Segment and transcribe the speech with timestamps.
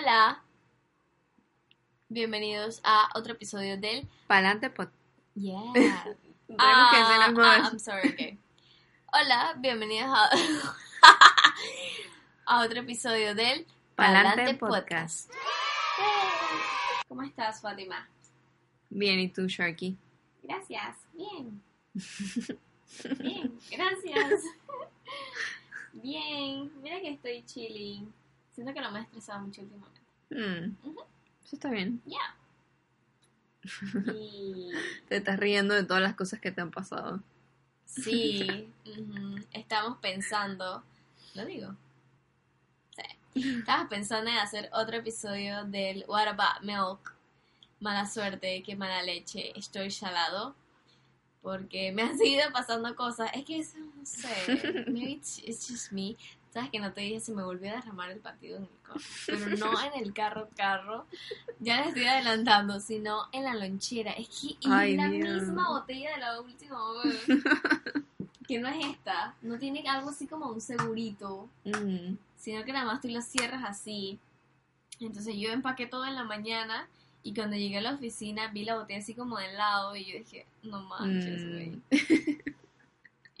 [0.00, 0.42] Hola.
[2.08, 4.88] Bienvenidos a otro episodio del Palante Pod.
[5.34, 5.60] Yeah.
[6.58, 6.90] Ah,
[7.36, 7.68] ah.
[7.70, 8.38] I'm sorry, okay.
[9.12, 10.30] Hola, bienvenidos a,
[12.46, 15.30] a otro episodio del Palante Podcast.
[17.06, 18.08] ¿Cómo estás, Fátima?
[18.88, 19.98] Bien, ¿y tú, Sharky?
[20.42, 20.96] Gracias.
[21.12, 21.62] Bien.
[23.18, 24.44] Bien, gracias.
[25.92, 28.12] Bien, mira que estoy chilling.
[28.60, 30.00] Siento que no me he estresado mucho últimamente.
[30.28, 30.76] Mm.
[31.46, 32.02] Eso está bien.
[32.04, 32.36] Ya.
[34.14, 34.68] Y
[35.08, 37.22] Te estás riendo de todas las cosas que te han pasado.
[37.86, 40.84] sí, ujú, estamos pensando,
[41.34, 41.74] lo digo.
[43.32, 43.62] Sí.
[43.88, 47.14] Pensando en hacer otro episodio del What About Milk.
[47.80, 50.54] Mala suerte, qué mala leche, estoy salado.
[51.40, 53.30] Porque me han seguido pasando cosas.
[53.32, 54.84] Es que eso, no sé.
[54.86, 56.18] Maybe it's, it's just me.
[56.52, 59.00] Sabes que no te dije si me volvió a derramar el partido en el carro.
[59.26, 61.06] Pero no en el carro, carro.
[61.60, 64.12] Ya le estoy adelantando, sino en la lonchera.
[64.12, 67.24] Es que es la misma botella de la última vez.
[68.48, 69.36] que no es esta.
[69.42, 71.48] No tiene algo así como un segurito.
[71.64, 74.18] Mm, Sino que nada más tú lo cierras así.
[74.98, 76.88] Entonces yo empaqué todo en la mañana.
[77.22, 79.94] Y cuando llegué a la oficina vi la botella así como de lado.
[79.94, 81.52] Y yo dije, no manches, mm.
[81.52, 81.82] güey.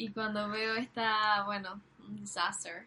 [0.00, 2.86] Y cuando veo esta, bueno, un disaster.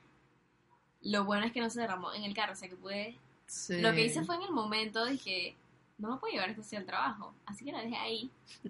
[1.03, 3.17] Lo bueno es que no se derramó en el carro, o sea que pude...
[3.45, 3.81] sí.
[3.81, 5.55] Lo que hice fue en el momento dije,
[5.97, 8.29] no me puedo llevar esto así al trabajo, así que la dejé ahí.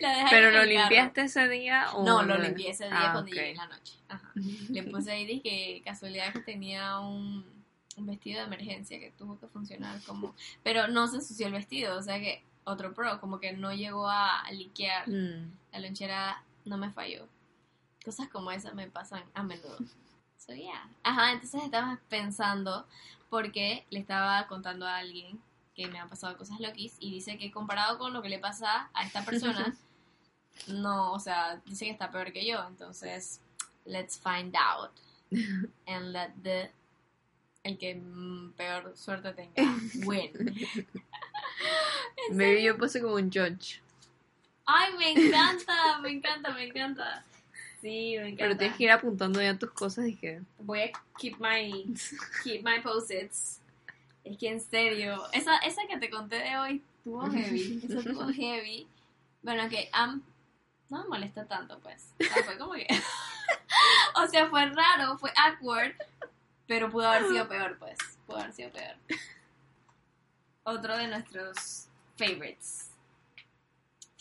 [0.00, 0.80] la dejé ¿Pero lo el carro.
[0.88, 3.34] limpiaste ese día o No, lo limpié ese día Ah, cuando ok.
[3.34, 3.94] llegué en la noche.
[4.08, 4.32] Ajá.
[4.70, 7.44] Le puse ahí, dije, casualidad que tenía un,
[7.96, 10.34] un vestido de emergencia que tuvo que funcionar como...
[10.62, 14.08] Pero no se ensució el vestido, o sea que otro pro, como que no llegó
[14.08, 15.08] a liquear.
[15.08, 17.26] Mm, La lonchera no me falló.
[18.04, 19.78] Cosas como esas me pasan a menudo.
[20.36, 20.88] So, yeah.
[21.04, 22.86] Ajá, entonces estaba pensando
[23.30, 25.40] porque le estaba contando a alguien
[25.74, 28.90] que me han pasado cosas loquis y dice que comparado con lo que le pasa
[28.92, 29.74] a esta persona,
[30.66, 32.62] no, o sea, dice que está peor que yo.
[32.66, 33.40] Entonces,
[33.84, 34.90] let's find out
[35.86, 36.70] and let the
[37.64, 39.76] el que mm, peor suerte tenga
[40.06, 40.32] win.
[42.28, 43.80] ¿En Maybe yo puse como un judge.
[44.66, 47.24] Ay, me encanta, me encanta, me encanta.
[47.82, 48.44] Sí, me encanta.
[48.44, 50.40] Pero tienes que ir apuntando ya tus cosas y que...
[50.60, 51.92] Voy a keep my,
[52.44, 53.60] keep my post-its.
[54.22, 57.80] Es que en serio, esa, esa que te conté de hoy estuvo heavy.
[57.88, 58.86] Eso estuvo heavy.
[59.42, 60.22] Bueno, que am
[60.90, 62.14] no me molesta tanto, pues.
[62.20, 62.86] O sea, fue como que.
[64.14, 65.94] o sea, fue raro, fue awkward.
[66.68, 67.98] Pero pudo haber sido peor, pues.
[68.26, 68.94] Pudo haber sido peor.
[70.62, 72.91] Otro de nuestros favorites.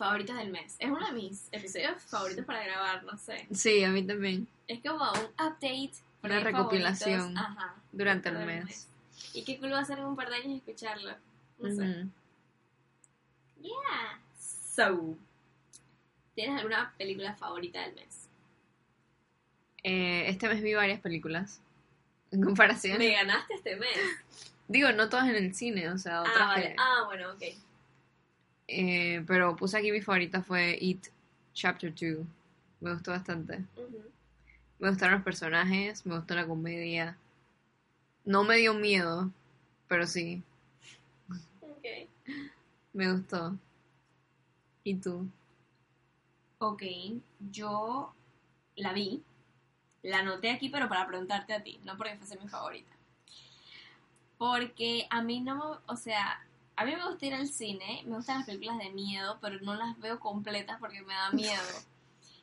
[0.02, 0.78] Favoritos del mes.
[0.80, 3.46] Es uno de mis episodios favoritos para grabar, no sé.
[3.54, 4.48] Sí, a mí también.
[4.68, 5.92] Es como un update.
[6.24, 8.88] Una recopilación Ajá, Durante el del mes.
[9.36, 11.12] Y qué cool va a ser en un par de años escucharlo.
[11.60, 11.84] No sé.
[11.84, 12.10] Ujú.
[13.62, 14.20] Yeah.
[14.40, 15.16] So.
[16.34, 18.28] ¿Tienes alguna película favorita del mes?
[19.84, 21.62] Eh, este mes vi varias películas.
[22.32, 22.98] En comparación.
[22.98, 24.00] Me ganaste este mes.
[24.68, 26.70] Digo, no todas en el cine, o sea, otras Ah, vale.
[26.70, 27.44] que- Ah, bueno, ok.
[28.74, 31.08] Eh, pero puse aquí mi favorita fue It
[31.54, 32.26] Chapter 2.
[32.80, 33.66] Me gustó bastante.
[34.80, 37.18] Me gustaron los personajes, me gustó la comedia.
[38.24, 39.30] No me dio miedo,
[39.90, 40.42] pero sí,
[41.62, 42.08] Ok.
[42.94, 43.58] me gustó.
[44.86, 45.28] ¿Y tú?
[46.60, 46.84] Ok,
[47.52, 48.14] yo
[48.78, 49.22] la vi.
[50.04, 52.92] La anoté aquí, pero para preguntarte a ti, no porque fuese mi favorita.
[54.38, 55.64] Porque a mí no me.
[55.88, 56.44] O sea,
[56.82, 59.76] a mí me gusta ir al cine, me gustan las películas de miedo, pero no
[59.76, 61.62] las veo completas porque me da miedo.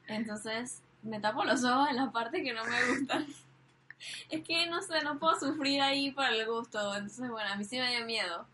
[0.06, 3.26] Entonces, me tapo los ojos en la parte que no me gustan.
[4.30, 6.94] Es que no sé, no puedo sufrir ahí por el gusto.
[6.94, 8.46] Entonces, bueno, a mí sí me dio miedo.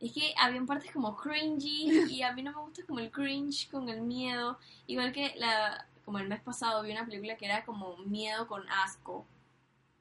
[0.00, 3.70] Es que habían partes como cringy y a mí no me gusta como el cringe
[3.70, 4.58] con el miedo.
[4.88, 8.68] Igual que la como el mes pasado vi una película que era como miedo con
[8.68, 9.24] asco.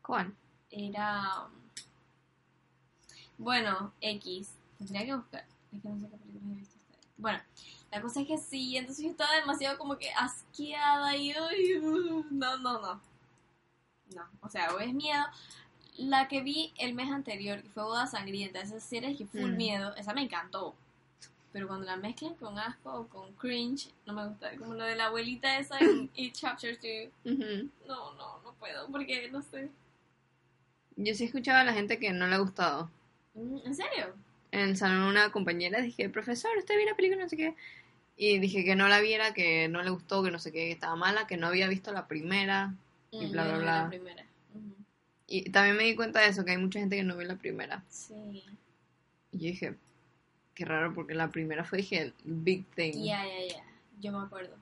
[0.01, 0.33] ¿Cuál?
[0.71, 1.49] Era
[3.37, 4.58] bueno, X.
[4.79, 5.45] Tendría que buscar.
[5.71, 6.97] Es que no sé qué películas he visto ahí.
[7.17, 7.39] Bueno,
[7.91, 12.57] la cosa es que sí, entonces yo estaba demasiado como que asqueada y uh, no,
[12.57, 13.01] no, no.
[14.15, 15.23] No, o sea, o es miedo.
[15.97, 19.57] La que vi el mes anterior, que fue Boda Sangrienta, esa serie que full Mm.
[19.57, 20.73] miedo, esa me encantó.
[21.51, 24.55] Pero cuando la mezclan con asco o con cringe, no me gusta.
[24.57, 27.33] Como lo de la abuelita esa en It Chapter 2.
[27.33, 27.69] Ujú.
[27.87, 29.69] No, no, no puedo, porque no sé.
[30.95, 32.89] Yo sí escuchaba a la gente que no le ha gustado.
[33.33, 34.13] Mm, ¿En serio?
[34.51, 37.23] En el salón una compañera dije, profesor, ¿usted vio la película?
[37.23, 37.55] No sé qué.
[38.17, 40.71] Y dije que no la viera, que no le gustó, que no sé qué, que
[40.71, 42.73] estaba mala, que no había visto la primera.
[43.11, 43.83] Y Mm, bla, bla, bla.
[43.83, 44.25] La primera.
[44.53, 44.75] Ujú.
[45.27, 47.35] Y también me di cuenta de eso, que hay mucha gente que no ve la
[47.37, 47.83] primera.
[47.89, 48.43] Sí.
[49.31, 49.75] Y yo dije,
[50.55, 52.93] qué raro, porque la primera fue, dije, big thing.
[53.03, 53.63] Ya, ya, ya.
[54.01, 54.55] Yo me acuerdo.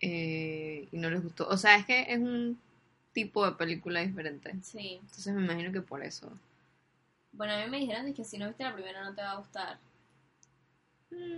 [0.00, 1.48] Eh, y no les gustó.
[1.48, 2.58] O sea, es que es un
[3.12, 4.54] tipo de película diferente.
[4.62, 4.98] Sí.
[5.00, 6.32] Entonces me imagino que por eso.
[7.36, 9.36] Bueno, a mí me dijeron que si no viste la primera no te va a
[9.38, 9.78] gustar.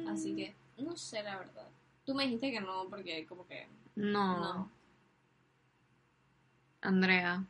[0.09, 0.37] Así Mm.
[0.37, 1.69] que, no sé la verdad.
[2.05, 3.67] Tú me dijiste que no, porque como que
[3.97, 4.39] No.
[4.39, 4.71] no.
[6.83, 7.45] Andrea.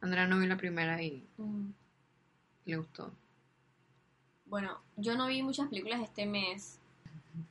[0.00, 1.72] Andrea no vio la primera y ujú.
[2.64, 3.12] le gustó.
[4.46, 6.78] Bueno, yo no vi muchas películas este mes.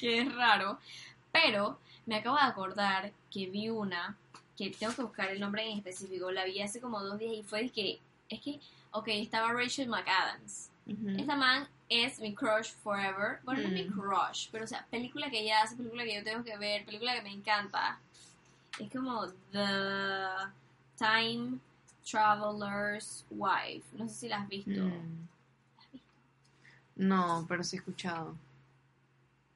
[0.00, 0.78] que es raro.
[1.32, 4.16] Pero me acabo de acordar que vi una
[4.56, 6.30] que tengo que buscar el nombre en específico.
[6.30, 8.00] La vi hace como dos días y fue de que.
[8.28, 8.60] Es que,
[8.92, 10.70] ok, estaba Rachel McAdams.
[11.16, 13.38] Esta man es mi crush forever.
[13.44, 13.92] Bueno, no es mi Mm.
[14.00, 17.14] crush, pero o sea, película que ella hace, película que yo tengo que ver, película
[17.14, 17.98] que me encanta.
[18.78, 20.48] Es como The
[20.98, 21.58] Time
[22.10, 23.84] Traveler's Wife.
[23.96, 24.70] No sé si la has visto.
[24.70, 25.28] Mm.
[26.96, 28.34] No, pero sí he escuchado.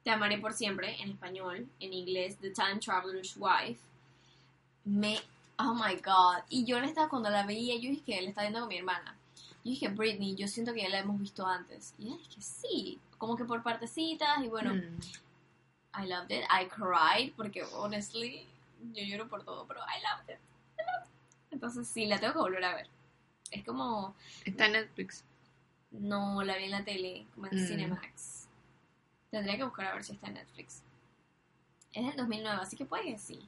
[0.03, 3.81] Te amaré por siempre, en español, en inglés, The Time Traveler's Wife.
[4.85, 5.19] Me.
[5.59, 6.43] Oh my god.
[6.49, 8.77] Y yo le estaba, cuando la veía, yo dije que le estaba viendo con mi
[8.77, 9.15] hermana.
[9.67, 11.93] Yo dije, Britney, yo siento que ya la hemos visto antes.
[11.97, 13.01] Y ella dije, sí.
[13.17, 14.41] Como que por partecitas.
[14.41, 14.97] Y bueno, Mm.
[16.01, 16.45] I loved it.
[16.49, 17.33] I cried.
[17.35, 18.47] Porque, honestly,
[18.93, 19.67] yo lloro por todo.
[19.67, 20.39] Pero I loved it.
[20.79, 21.51] I loved it.
[21.51, 22.87] Entonces, sí, la tengo que volver a ver.
[23.51, 24.15] Es como.
[24.45, 25.25] Está en Netflix.
[25.91, 27.67] No, la vi en la tele, como en Mm.
[27.67, 28.47] Cinemax.
[29.31, 30.81] Tendría que buscar a ver si está en Netflix.
[31.91, 33.45] Es del 2009, así que puede que sí.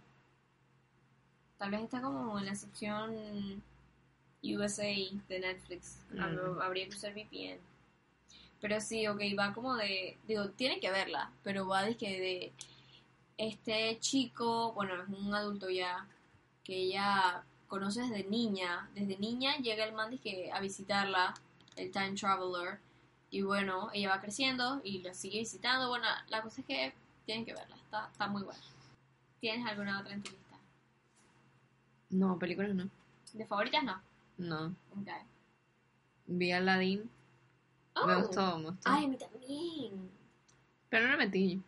[1.57, 3.63] Tal vez está como en la sección
[4.43, 4.83] USA
[5.27, 5.99] de Netflix.
[6.13, 6.61] Hab- Mm.
[6.61, 7.59] Habría que usar VPN.
[8.61, 10.17] Pero sí, ok, va como de...
[10.27, 12.53] Digo, tiene que verla, pero va de que de...
[13.37, 16.05] Este chico, bueno, es un adulto ya,
[16.65, 18.89] que ella conoce desde niña.
[18.93, 21.33] Desde niña llega el man que a visitarla,
[21.77, 22.79] el Time Traveler.
[23.31, 25.87] Y bueno, ella va creciendo y la sigue visitando.
[25.87, 26.93] Bueno, la cosa es que
[27.25, 28.59] tienen que verla, está, está muy buena.
[29.39, 30.57] ¿Tienes alguna otra en tu lista?
[32.09, 32.89] No, películas no.
[33.33, 34.01] ¿De favoritas no?
[34.39, 34.75] No.
[34.99, 35.07] Ok.
[36.27, 37.09] Vi Aladdin.
[38.05, 38.21] Me Oh.
[38.21, 38.81] gustó, me gustó.
[38.89, 40.09] Ay, a mí también.
[40.89, 41.61] Pero no le metí.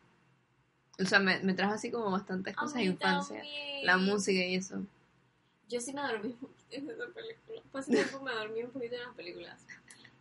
[1.00, 3.35] O sea, me, me trajo así como bastantes cosas de infancia.
[3.38, 3.85] también.
[3.85, 4.81] La música y eso.
[5.69, 7.62] Yo sí me dormí un poquito en esa película.
[7.73, 9.65] Hace tiempo me dormí un poquito en las películas.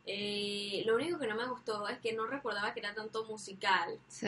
[0.06, 3.98] Eh, lo único que no me gustó es que no recordaba que era tanto musical.
[4.08, 4.26] Sí.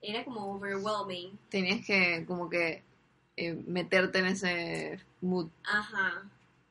[0.00, 1.38] Era como overwhelming.
[1.50, 2.82] Tenías que como que
[3.36, 5.48] eh, meterte en ese mood.
[5.64, 6.22] Ajá.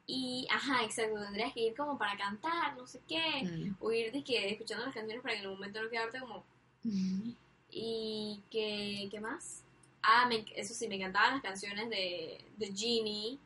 [0.06, 1.22] Y, ajá, exacto.
[1.22, 3.44] Tendrías que ir como para cantar, no sé qué.
[3.44, 3.76] Mm.
[3.80, 6.44] O ir de que, escuchando las canciones para que en el momento no quedarte como...
[7.72, 9.64] Y que, ¿qué más?
[10.02, 13.40] Ah, me- eso sí, me encantaban las canciones de, de Genie,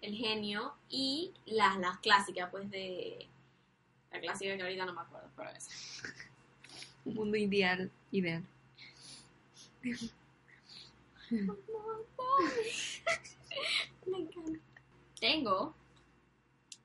[0.00, 3.26] el genio, y las, las clásicas, pues de...
[4.10, 5.70] La clásica que ahorita no me acuerdo, pero esa.
[7.04, 7.90] Un mundo ideal.
[8.10, 8.42] Ideal.
[11.30, 12.24] me encanta.
[15.20, 15.74] Tengo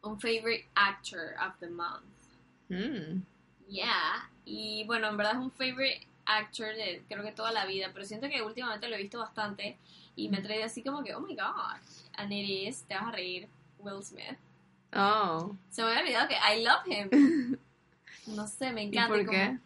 [0.04, 2.04] un favorite actor of the month.
[2.69, 3.22] Mm.
[3.68, 4.30] Yeah.
[4.45, 8.06] Y bueno, en verdad es un favorite actor de creo que toda la vida, pero
[8.06, 9.77] siento que últimamente lo he visto bastante
[10.15, 11.79] y me trae así como que, oh my god.
[12.17, 13.48] And it is, te vas a reír,
[13.79, 14.38] Will Smith.
[14.94, 15.56] Oh.
[15.70, 17.58] Se me había olvidado que I love him.
[18.27, 19.08] No sé, me ¿Y encanta.
[19.08, 19.58] por como- qué?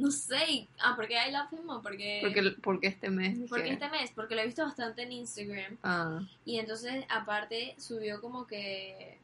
[0.00, 0.66] No sé.
[0.78, 2.20] Ah, ¿por qué I love him o porque...
[2.22, 3.38] Porque, porque este mes.
[3.50, 5.76] Porque este mes, porque lo he visto bastante en Instagram.
[5.82, 6.22] Ah.
[6.46, 9.18] Y entonces, aparte, subió como que...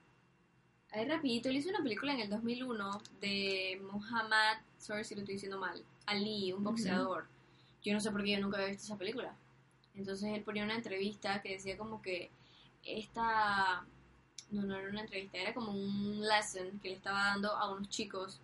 [0.92, 5.37] Ahí rapidito, él hizo una película en el 2001 de Muhammad, sorry si lo estoy
[5.37, 7.26] diciendo mal, Ali, un boxeador.
[7.83, 9.35] Yo no sé por qué yo nunca había visto esa película.
[9.95, 12.30] Entonces él ponía una entrevista que decía como que
[12.85, 13.87] esta...
[14.50, 17.88] No, no era una entrevista, era como un lesson que le estaba dando a unos
[17.88, 18.40] chicos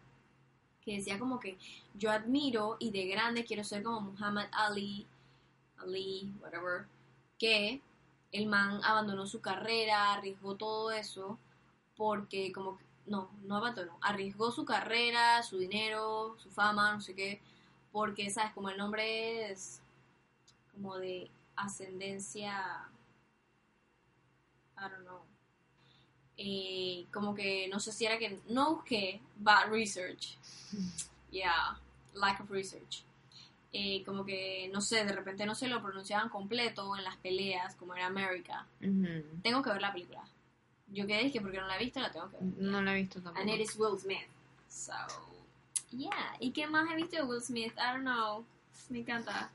[0.84, 1.58] que decía como que
[1.94, 5.06] yo admiro y de grande quiero ser como Muhammad Ali,
[5.78, 6.86] Ali, whatever,
[7.38, 7.80] que
[8.32, 11.38] el man abandonó su carrera, arriesgó todo eso,
[11.96, 17.14] porque como que, no, no abandonó, arriesgó su carrera, su dinero, su fama, no sé
[17.14, 17.40] qué,
[17.92, 18.52] porque, ¿sabes?
[18.52, 19.80] Como el nombre es
[20.72, 22.88] como de ascendencia,
[24.78, 25.20] I don't know,
[26.36, 30.38] eh, como que no sé si era que no busqué bad research,
[31.30, 31.78] yeah,
[32.14, 33.04] lack of research
[33.72, 37.74] eh, como que, no sé, de repente no se lo pronunciaban completo en las peleas,
[37.76, 38.66] como era America.
[38.82, 39.40] Ujú.
[39.42, 40.22] Tengo que ver la película.
[40.88, 42.44] Yo quedé que porque no la he visto, la tengo que ver.
[42.58, 43.40] No la he visto tampoco.
[43.40, 44.28] And it is Will Smith.
[44.68, 44.92] So,
[45.90, 46.36] yeah.
[46.38, 47.72] ¿Y qué más he visto de Will Smith?
[47.78, 48.44] I don't know.
[48.90, 49.50] Me encanta.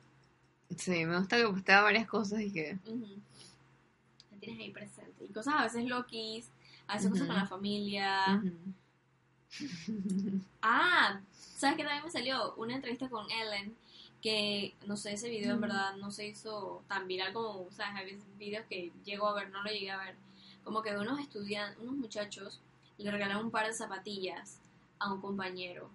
[0.75, 2.79] Sí, me gusta que postea varias cosas y que.
[2.87, 3.21] Ujú.
[4.31, 5.25] me tienes ahí presente.
[5.25, 6.49] Y cosas a veces loquis,
[6.87, 8.41] a veces cosas con la familia.
[10.61, 12.53] Ah, ¿sabes qué también me salió?
[12.55, 13.75] Una entrevista con Ellen,
[14.21, 17.95] que no sé, ese video en verdad no se hizo tan viral como, ¿sabes?
[17.95, 20.15] Hay videos que llego a ver, no lo llegué a ver.
[20.63, 22.61] Como que unos estudiantes, unos muchachos
[22.97, 24.59] le regalaron un par de zapatillas
[24.99, 25.89] a un compañero.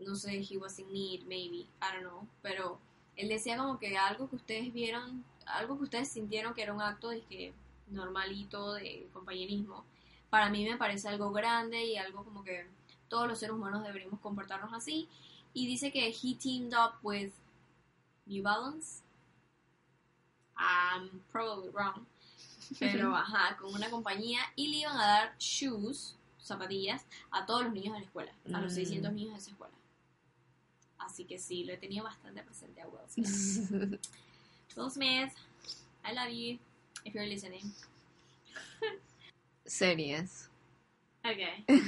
[0.00, 2.26] No sé, he was in need, maybe, I don't know.
[2.42, 2.78] Pero
[3.16, 6.80] él decía como que algo que ustedes vieron, algo que ustedes sintieron que era un
[6.80, 7.52] acto de que
[7.90, 9.84] normalito de compañerismo,
[10.30, 12.66] para mí me parece algo grande y algo como que
[13.08, 15.08] todos los seres humanos deberíamos comportarnos así.
[15.54, 17.32] Y dice que he teamed up with
[18.26, 19.02] New Balance.
[20.56, 22.04] I'm probably wrong.
[22.78, 27.72] Pero ajá, con una compañía y le iban a dar shoes, zapatillas, a todos los
[27.72, 28.76] niños de la escuela, a los Mm.
[28.76, 29.74] 600 niños de esa escuela.
[30.98, 34.00] Así que sí, lo he tenido bastante presente a Will Smith.
[34.76, 35.32] Will Smith,
[36.04, 36.58] I love you,
[37.04, 37.72] if you're listening.
[39.66, 40.48] Series.
[41.24, 41.64] Okay.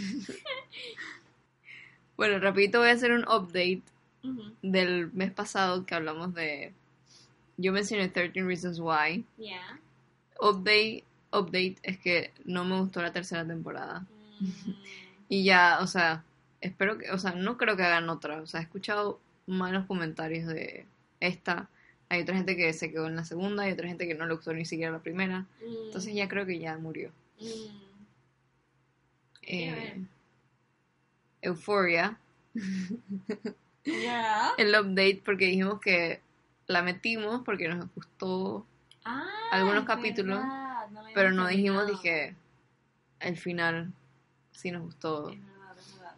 [2.20, 3.80] Bueno, rapidito voy a hacer un update
[4.22, 4.52] Ujú.
[4.60, 6.74] del mes pasado que hablamos de...
[7.56, 9.24] Yo mencioné 13 Reasons Why.
[9.38, 9.80] Yeah.
[10.38, 14.04] Update, update es que no me gustó la tercera temporada.
[14.38, 14.72] Mm.
[15.30, 16.24] Y ya, o sea,
[16.60, 18.42] espero que, o sea, no creo que hagan otra.
[18.42, 20.84] O sea, he escuchado malos comentarios de
[21.20, 21.70] esta.
[22.10, 24.34] Hay otra gente que se quedó en la segunda y otra gente que no le
[24.34, 25.46] gustó ni siquiera la primera.
[25.62, 25.86] Mm.
[25.86, 27.10] Entonces ya creo que ya murió.
[27.40, 27.80] Mm.
[29.42, 30.04] Eh.
[31.40, 32.18] Euphoria.
[34.58, 36.20] El update porque dijimos que
[36.66, 38.66] la metimos porque nos gustó,
[39.04, 42.36] Ah, algunos capítulos, no pero no dijimos, dije,
[43.18, 43.92] el final
[44.52, 45.30] sí nos gustó.
[45.30, 46.16] Es verdad, es verdad.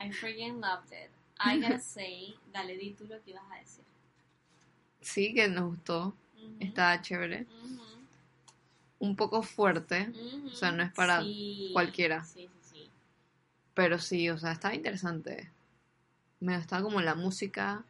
[0.00, 1.10] I freaking loved it.
[1.38, 3.84] I gotta say, dale, di tú lo que ibas a decir.
[5.06, 6.14] Sí que nos gustó,
[6.58, 7.46] está chévere.
[8.98, 10.10] Un poco fuerte,
[10.52, 12.24] o sea, no es para Sí, cualquiera.
[12.24, 12.90] Sí, sí, sí.
[13.72, 15.48] pero sí, o sea, estaba interesante.
[16.40, 17.84] Me gustaba como la música,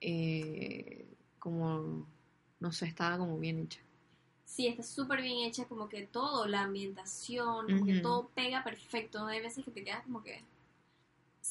[0.00, 1.06] eh,
[1.38, 2.06] como,
[2.58, 3.80] no sé, estaba como bien hecha.
[4.44, 9.20] Sí, está súper bien hecha, como que todo, la ambientación, como que todo pega perfecto,
[9.20, 9.28] ¿no?
[9.28, 10.42] Hay veces que te quedas como que...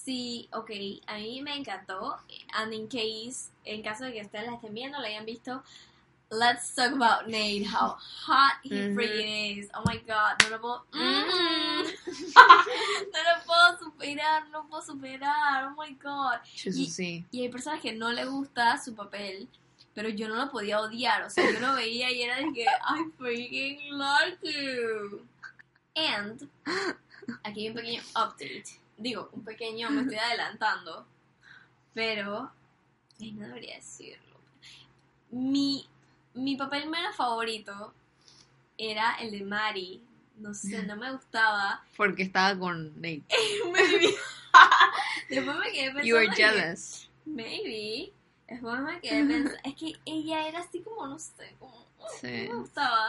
[0.04, 0.72] Sí, ok,
[1.08, 2.18] a mí me encantó,
[2.54, 5.62] and in case, en caso de que ustedes la estén viendo, la hayan visto,
[6.32, 10.86] let's talk about Nate, how hot he freaking is, oh my god, no lo puedo...
[10.94, 11.84] Mm.
[13.14, 16.40] no lo puedo superar, no lo puedo superar, oh my god.
[16.56, 17.26] Eso Y- sí.
[17.32, 19.48] Y hay personas que no le gusta su papel,
[19.94, 21.24] pero yo no lo podía odiar.
[21.24, 25.26] O sea, yo lo veía y era de que, I freaking like you.
[25.96, 26.50] And,
[27.44, 28.80] aquí hay un pequeño update.
[29.00, 31.06] Digo, un pequeño, me estoy adelantando.
[31.94, 32.52] Pero,
[33.20, 34.38] ay, no debería decirlo.
[35.32, 35.88] Mi,
[36.34, 37.94] mi papel menos favorito
[38.78, 40.04] era el de Mari.
[40.38, 41.84] No sé, no me gustaba.
[41.98, 43.24] Porque estaba con Nate.
[43.72, 44.16] Maybe.
[45.30, 46.04] Después me quedé pensando.
[46.04, 47.10] You were que- jealous.
[47.26, 48.12] Maybe.
[48.48, 49.60] Después me quedé pensando.
[49.64, 51.86] Es que ella era así como, no sé, como.
[52.20, 52.48] Sí.
[52.48, 53.08] No me gustaba.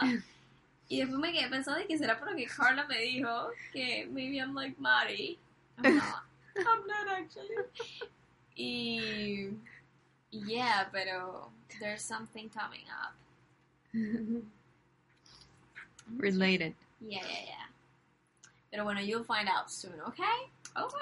[0.87, 4.53] Y después me quedé pensando de que será porque Carla me dijo que maybe I'm
[4.53, 5.39] like Mari.
[5.77, 6.23] I'm not.
[6.57, 7.55] I'm not actually.
[8.57, 9.49] Y.
[10.31, 11.51] Yeah, pero.
[11.79, 13.15] There's something coming up.
[16.17, 16.75] Related.
[16.99, 17.69] Yeah, yeah, yeah.
[18.69, 20.19] Pero bueno, you'll find out soon, ¿ok?
[20.75, 20.95] Ok.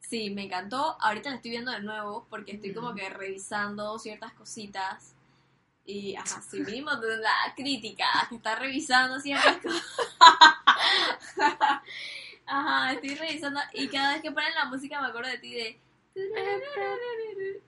[0.00, 0.96] Sí, me encantó.
[1.00, 5.12] Ahorita la estoy viendo de nuevo porque estoy como que revisando ciertas cositas.
[5.84, 9.84] Y, ajá, sí, de la crítica que está revisando ciertas cosas.
[12.48, 15.80] Ajá, estoy revisando y cada vez que ponen la música me acuerdo de ti de...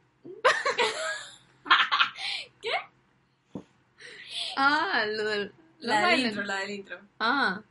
[4.56, 5.52] Ah, lo del...
[5.78, 7.00] La del intro, la del intro.
[7.18, 7.62] Ah,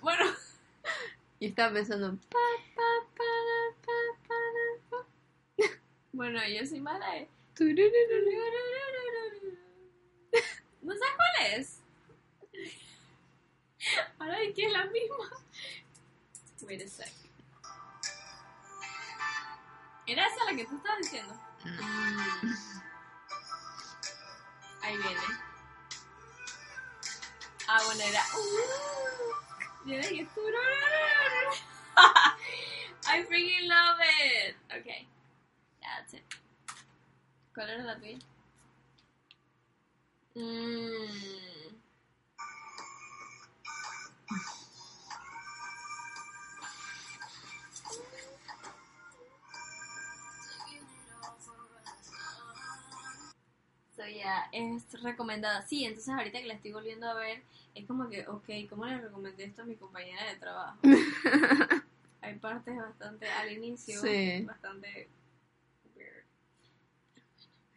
[0.00, 0.24] Bueno,
[1.40, 2.16] y estaba pensando...
[6.12, 7.16] bueno, yo soy mala.
[7.16, 7.28] eh.
[10.82, 11.80] ¿No sabes cuál es?
[14.18, 15.30] Ahora es que es la misma.
[16.62, 17.12] Wait a sec.
[20.06, 21.34] ¿Era esa la que tú estabas diciendo?
[21.64, 22.54] Mm.
[24.82, 25.20] Ahí viene.
[27.68, 28.22] Ah, bueno, era.
[28.36, 30.28] Uh, yo dije.
[33.08, 34.56] I freaking love it.
[34.80, 35.08] Okay.
[35.80, 36.22] That's it.
[37.54, 38.18] ¿Cuál era la tuya?
[40.34, 41.65] Mmm.
[54.08, 55.66] Yeah, es recomendada.
[55.66, 57.42] Sí, entonces ahorita que la estoy volviendo a ver,
[57.74, 60.78] es como que, ok, ¿cómo le recomendé esto a mi compañera de trabajo?
[62.22, 64.42] Hay partes bastante, al inicio, Sí.
[64.44, 65.08] bastante
[65.94, 66.24] weird.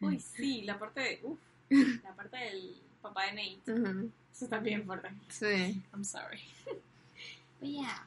[0.00, 1.38] Uy, sí, la parte de, uff,
[2.04, 3.72] la parte del papá de Nate.
[3.72, 4.10] Ujú.
[4.32, 5.10] Eso está bien fuerte.
[5.28, 5.82] Sí.
[5.92, 6.40] I'm sorry.
[7.60, 8.06] But yeah.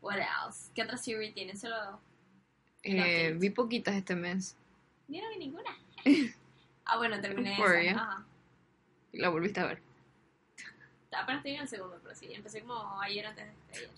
[0.00, 0.70] What else?
[0.74, 1.60] ¿Qué otra serie tienes?
[1.60, 2.00] Solo
[2.84, 4.54] Eh, vi poquitas este mes.
[5.08, 5.76] yo no vi ninguna.
[6.88, 7.92] Ah, bueno, terminé Euphoria.
[7.92, 8.02] esa.
[8.02, 8.26] Ajá.
[9.12, 9.82] La volviste a ver.
[11.12, 13.90] Apenas estoy en el segundo, pero sí, empecé como ayer antes de ayer.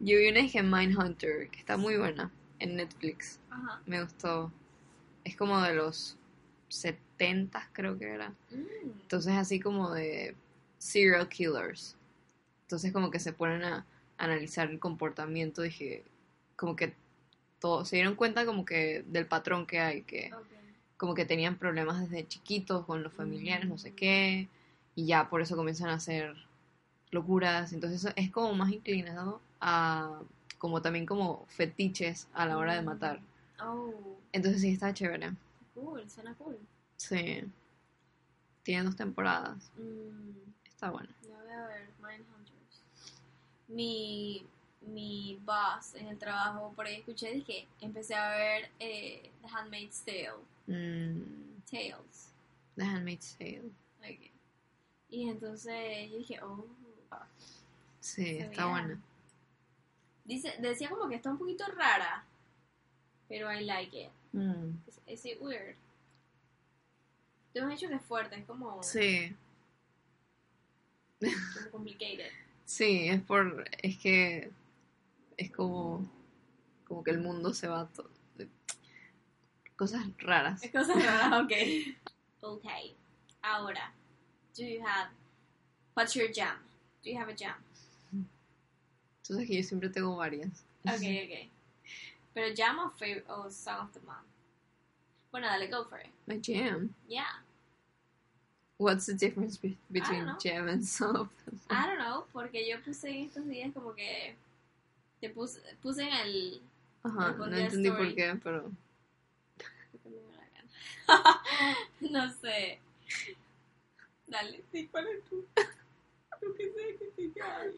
[0.00, 3.40] Yo vi una dije Mindhunter, que está muy buena, en Netflix.
[3.50, 3.80] Ajá.
[3.86, 4.52] Me gustó.
[5.22, 6.18] Es como de los
[6.68, 8.30] 70 creo que era.
[8.50, 9.00] Mm.
[9.02, 10.34] Entonces así como de
[10.78, 11.96] serial killers.
[12.62, 13.86] Entonces como que se ponen a
[14.18, 16.04] analizar el comportamiento, dije,
[16.56, 16.94] como que
[17.58, 20.30] todo, se dieron cuenta como que del patrón que hay, que.
[20.96, 24.48] Como que tenían problemas desde chiquitos con los familiares, no sé qué,
[24.94, 26.34] y ya por eso comienzan a hacer
[27.10, 30.20] locuras, entonces es como más inclinado a
[30.58, 33.20] como también como fetiches a la hora de matar.
[33.62, 33.92] Oh,
[34.32, 35.32] Entonces sí está chévere.
[35.74, 36.58] cool, suena cool.
[36.96, 37.44] Sí.
[38.62, 39.70] Tiene dos temporadas.
[39.76, 41.08] Mm, Está bueno.
[41.28, 42.82] ya voy a ver, Mindhunters.
[43.68, 44.46] Mi,
[44.80, 50.00] mi boss en el trabajo, por ahí escuché, dije, empecé a ver eh, The Handmaid's
[50.02, 50.32] Tale.
[50.66, 51.22] Mm,
[51.70, 52.32] Tales.
[52.76, 53.70] The Handmaid's Tale.
[54.00, 54.30] Ok.
[55.10, 56.64] Y entonces yo dije, oh.
[58.00, 59.00] Sí, está buena.
[60.24, 62.24] Dice, decía como que está un poquito rara,
[63.28, 64.10] pero I like it.
[64.32, 64.70] Mm,
[65.06, 65.76] Es, es weird.
[67.54, 69.34] Tú me has dicho que es fuerte, es como, Sí,
[71.20, 72.30] como complicated.
[72.64, 74.50] sí, es por, es que
[75.36, 76.10] es como,
[76.86, 78.10] como que el mundo se va, to-
[79.76, 80.60] cosas raras.
[80.72, 81.52] Cosas raras, ok.
[82.46, 82.66] Ok.
[83.42, 83.90] Ahora,
[84.54, 85.08] do you have,
[85.94, 86.58] what's your jam?
[87.02, 87.54] Do you have a jam?
[89.22, 90.62] Entonces que yo siempre tengo varias.
[90.86, 91.48] Ok, ok.
[92.34, 94.26] Pero jam o, fav- o song of the month?
[95.32, 96.10] Bueno, dale, go for it.
[96.26, 96.94] My jam.
[97.08, 97.40] Yeah.
[98.76, 101.30] What's the difference be- between jam and soft?
[101.70, 104.34] I don't know, porque yo puse en estos días como que
[105.20, 106.60] te puse, puse en el
[107.04, 108.14] Ajá, no entendí por story.
[108.14, 108.70] qué, pero
[109.92, 110.68] Porque me da la gana.
[112.00, 112.78] no sé.
[114.26, 115.44] Dale, sí, ¿cuál es tu?
[116.40, 117.72] Lo que sé que te cae.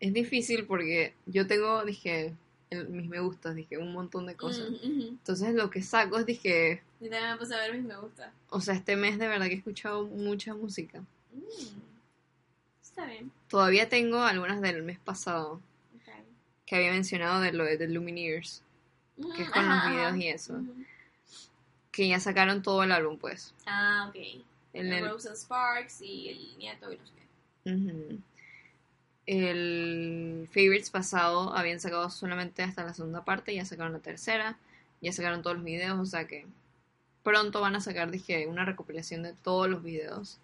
[0.00, 2.34] es difícil porque yo tengo, dije,
[2.70, 4.70] el- mis me gustas, dije, un montón de cosas.
[4.70, 5.00] Mm.
[5.10, 8.32] Entonces lo que saco es, dije, Yo también me puse a ver mis me gusta.
[8.50, 11.00] o sea, este mes de verdad que he escuchado mucha música.
[11.32, 11.80] Mm.
[12.82, 13.30] Está bien.
[13.48, 15.60] Todavía tengo algunas del mes pasado
[16.02, 16.24] Okay.
[16.66, 18.71] que había mencionado de lo de The Lumineers, Mm,
[19.16, 20.16] que es con ajá, los videos ajá.
[20.18, 20.60] y eso,
[21.90, 23.54] que ya sacaron todo el álbum, pues.
[23.66, 24.16] Ah, ok.
[24.72, 28.18] El, El Rose and Sparks y el nieto y no sé qué.
[29.26, 34.58] El Favorites pasado habían sacado solamente hasta la segunda parte, ya sacaron la tercera,
[35.00, 36.46] ya sacaron todos los videos, o sea que
[37.22, 40.38] pronto van a sacar, dije, una recopilación de todos los videos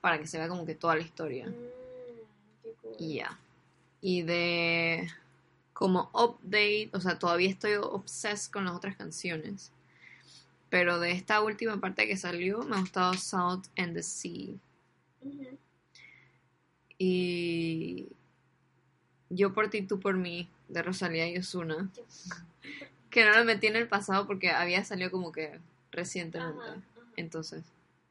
[0.00, 1.46] para que se vea como que toda la historia.
[1.46, 1.52] Mm,
[2.62, 2.96] qué cool.
[2.98, 3.38] Y ya.
[4.02, 5.10] Y de
[5.80, 9.72] como update, o sea, todavía estoy obsessed con las otras canciones.
[10.68, 14.58] Pero de esta última parte que salió, me ha gustado South and the Sea.
[16.98, 18.08] Y
[19.30, 21.88] Yo por ti, tú por mí, de Rosalía y Osuna.
[23.08, 25.58] Que no lo metí en el pasado porque había salido como que
[25.90, 26.60] recientemente.
[26.62, 27.64] Ajá, ajá, Entonces,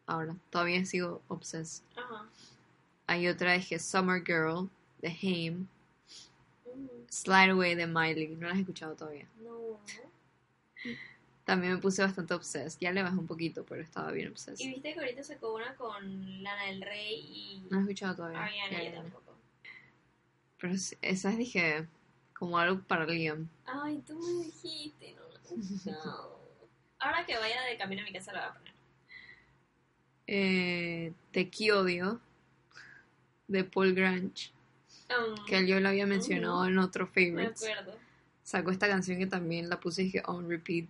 [0.07, 1.83] ahora, todavía sigo obsessed.
[1.95, 2.25] ajá.
[3.07, 4.69] Hay otra dije Summer Girl
[5.01, 5.67] de Haim.
[7.09, 8.35] Slide Away de Miley.
[8.35, 9.27] No las he escuchado todavía.
[9.41, 9.79] No.
[11.43, 12.79] También me puse bastante obsessed.
[12.79, 14.63] Ya le bajé un poquito, pero estaba bien obsessed.
[14.63, 18.43] Y viste que ahorita sacó una con Lana del Rey y No he escuchado todavía.
[18.43, 19.35] Ariana, yo tampoco.
[20.59, 21.87] Pero esas dije
[22.37, 23.49] como algo para Liam.
[23.65, 25.91] Ay, tú me dijiste, no.
[25.91, 26.39] no.
[26.99, 28.73] Ahora que vaya de camino a mi casa la voy a poner.
[30.27, 32.21] Eh, Te Odio
[33.47, 34.51] de Paul Grange.
[35.47, 37.63] Que yo lo había mencionado en otro me favorites.
[37.63, 37.97] acuerdo.
[38.43, 40.85] Sacó esta canción que también la puse y dije on repeat.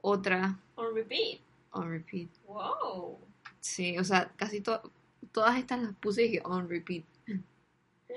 [0.00, 1.40] Otra On repeat.
[1.72, 2.28] on repeat.
[2.46, 3.18] Wow.
[3.60, 4.90] Sí, o sea, casi to-
[5.32, 7.04] todas estas las puse y dije on repeat.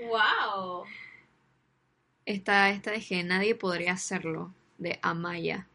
[0.10, 0.84] Wow.
[2.25, 5.67] Esta, esta dije, nadie podría hacerlo, de Amaya.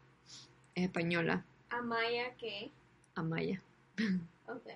[0.75, 2.71] Es española, Amaya, ¿qué?
[3.15, 3.61] Amaya.
[4.47, 4.67] Ok.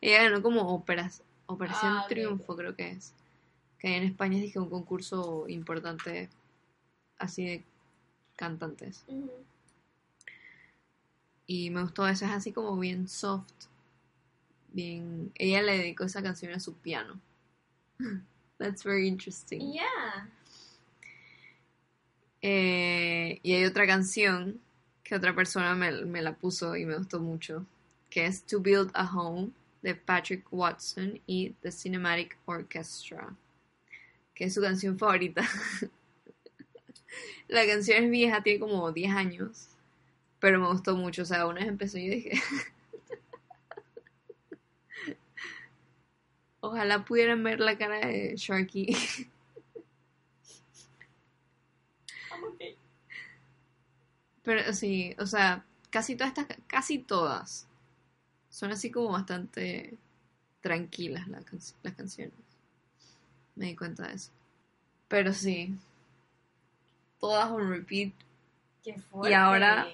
[0.00, 1.22] Ella ganó como óperas,
[1.54, 3.12] Operación Ah, Triunfo creo que es.
[3.78, 6.28] Que en España es dije, un concurso importante
[7.18, 7.64] así de
[8.36, 9.04] cantantes.
[11.46, 13.52] Y me gustó eso, es así como bien soft.
[14.72, 15.30] Bien.
[15.34, 17.20] Ella le dedicó esa canción a su piano.
[18.58, 19.72] That's very interesting.
[19.72, 20.30] Yeah.
[22.40, 24.60] Eh, y hay otra canción
[25.04, 27.66] que otra persona me, me la puso y me gustó mucho,
[28.10, 29.50] que es To Build a Home
[29.82, 33.34] de Patrick Watson y The Cinematic Orchestra,
[34.34, 35.46] que es su canción favorita.
[37.48, 39.68] la canción es vieja, tiene como 10 años,
[40.38, 41.22] pero me gustó mucho.
[41.22, 42.32] O sea, una vez empezó y yo dije,
[46.60, 48.96] ojalá pudieran ver la cara de Sharky.
[52.54, 52.76] Okay.
[54.42, 57.68] Pero sí, o sea, casi todas estas, casi todas
[58.52, 59.94] son así como bastante
[60.60, 62.34] tranquilas las, can- las canciones.
[63.56, 64.30] Me di cuenta de eso.
[65.08, 65.74] Pero sí,
[67.18, 68.12] todas on repeat.
[68.84, 69.30] Qué fuerte.
[69.30, 69.86] Y ahora-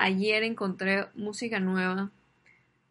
[0.00, 2.08] Ayer encontré música nueva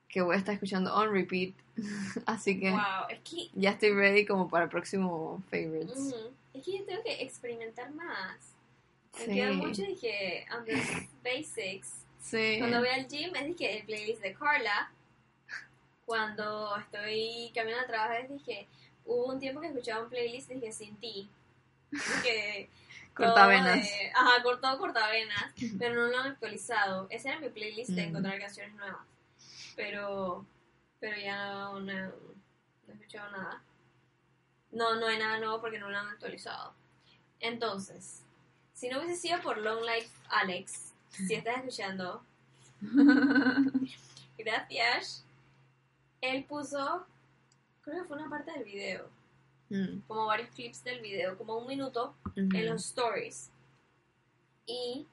[0.09, 1.53] que voy a estar escuchando on repeat.
[2.25, 6.13] Así que Wow, es que, ya estoy ready como para el próximo favorites.
[6.53, 8.37] es que yo tengo que experimentar más.
[9.19, 9.31] Me Sí.
[9.35, 12.03] quedo mucho, dije, on the basics.
[12.21, 12.57] Sí.
[12.59, 14.91] Cuando voy al gym, es dije el playlist de Carla.
[16.07, 18.65] Cuando estoy caminando trabajo, es dije,
[19.05, 21.29] hubo un tiempo que escuchaba un playlist, dije, sin ti.
[21.91, 23.81] Todo Cortavenas.
[23.81, 27.07] de- Ajá, cortado cortavenas, pero no lo han actualizado.
[27.09, 28.09] Ese era mi playlist de Mm.
[28.09, 29.05] encontrar canciones nuevas.
[29.75, 30.45] Pero,
[31.01, 32.11] pero ya no, no, no
[32.87, 33.61] he escuchado nada.
[34.71, 36.73] No, no hay nada nuevo porque no lo han actualizado.
[37.41, 38.23] Entonces,
[38.73, 42.23] si no hubiese sido por Long Life Alex, si estás escuchando,
[44.37, 45.23] gracias.
[46.21, 47.05] Él puso,
[47.81, 49.09] creo que fue una parte del video,
[49.69, 53.51] Mm, como varios clips del video, como un minuto en los stories.
[54.65, 55.05] Y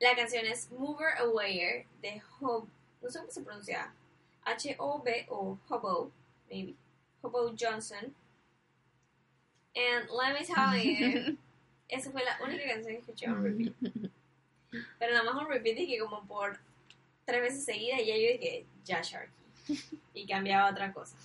[0.00, 2.68] la canción es Mover Away de Hobo,
[3.00, 3.92] no sé cómo se pronuncia,
[4.44, 6.10] H-O-B-O, Hobo,
[6.50, 6.74] maybe,
[7.22, 8.14] Hobo Johnson.
[9.76, 11.38] And let me tell you,
[11.88, 13.74] esa fue la única canción que escuché en repeat.
[14.98, 16.58] Pero nada más un repeat dije como por
[17.24, 19.43] tres veces seguida y ya yo dije, ya Sharky.
[20.14, 21.16] Y cambiaba otra cosa.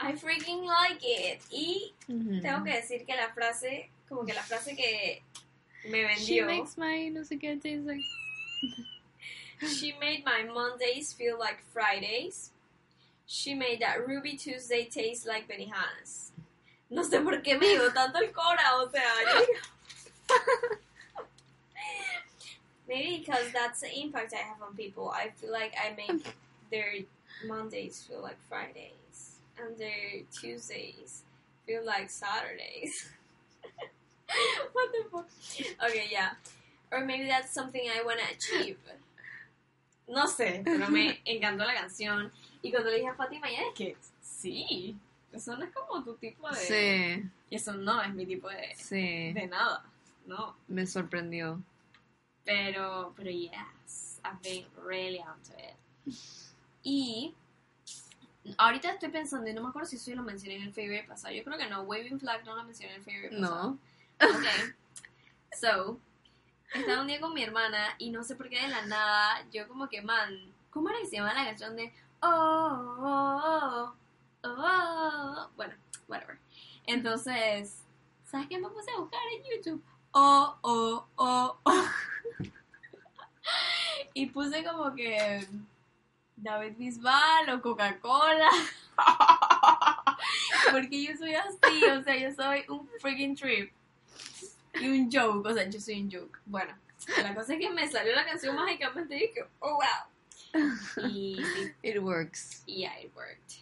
[0.00, 1.40] I freaking like it.
[1.50, 5.22] Y tengo que decir que la frase, como que la frase que
[5.84, 8.04] me She vendió, makes my no sé qué taste like.
[9.66, 12.52] she made my Mondays feel like Fridays.
[13.26, 16.30] She made that Ruby Tuesday taste like Benihanas.
[16.90, 20.78] No sé por qué me llegó tanto el cora, o sea, digo-
[22.88, 25.10] Maybe because that's the impact I have on people.
[25.10, 26.34] I feel like I make
[26.70, 26.92] their
[27.46, 29.38] Mondays feel like Fridays.
[29.58, 31.22] And their Tuesdays
[31.66, 33.08] feel like Saturdays.
[34.72, 35.28] what the fuck?
[35.88, 36.30] Okay, yeah.
[36.92, 38.78] Or maybe that's something I want to achieve.
[40.08, 42.30] No sé, pero me encantó la canción.
[42.62, 44.96] Y cuando le dije a Fátima, ya es que sí,
[45.32, 46.56] eso no es como tu tipo de...
[46.56, 49.32] Sí, Y eso no es mi tipo de, sí.
[49.32, 49.84] de nada,
[50.26, 50.56] no.
[50.66, 51.62] Me sorprendió.
[52.44, 56.14] Pero, pero yes, I've been really onto it.
[56.90, 57.34] Y
[58.56, 61.06] ahorita estoy pensando, y no me acuerdo si eso yo lo mencioné en el favorite
[61.06, 61.34] pasado.
[61.34, 63.78] Yo creo que no, Waving Flag no lo mencioné en el favorite pasado.
[64.20, 64.26] No.
[64.26, 64.44] Ok.
[65.60, 65.98] So,
[66.72, 69.66] estaba un día con mi hermana y no sé por qué de la nada, yo
[69.66, 73.94] como que, man, ¿cómo era que se llama la canción de oh, oh,
[74.44, 75.50] oh, oh?
[75.56, 75.74] Bueno,
[76.06, 76.38] whatever.
[76.86, 77.82] Entonces,
[78.24, 79.82] ¿sabes qué me puse a buscar en YouTube?
[80.12, 81.88] Oh, oh, oh, oh.
[84.14, 85.46] Y puse como que
[86.42, 88.50] David Bisbal o Coca-Cola.
[90.72, 93.72] Porque yo soy así, o sea, yo soy un freaking trip.
[94.80, 96.38] Y un joke, o sea, yo soy un joke.
[96.46, 96.74] Bueno,
[97.22, 101.06] la cosa es que me salió la canción mágicamente y dije, oh wow.
[101.08, 101.40] Y,
[101.82, 102.62] It works.
[102.66, 103.54] yeah, it worked.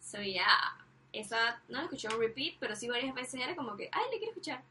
[0.00, 0.76] So yeah,
[1.12, 4.18] esa no la escuché en repeat, pero sí varias veces era como que, ay, le
[4.18, 4.62] quiero escuchar.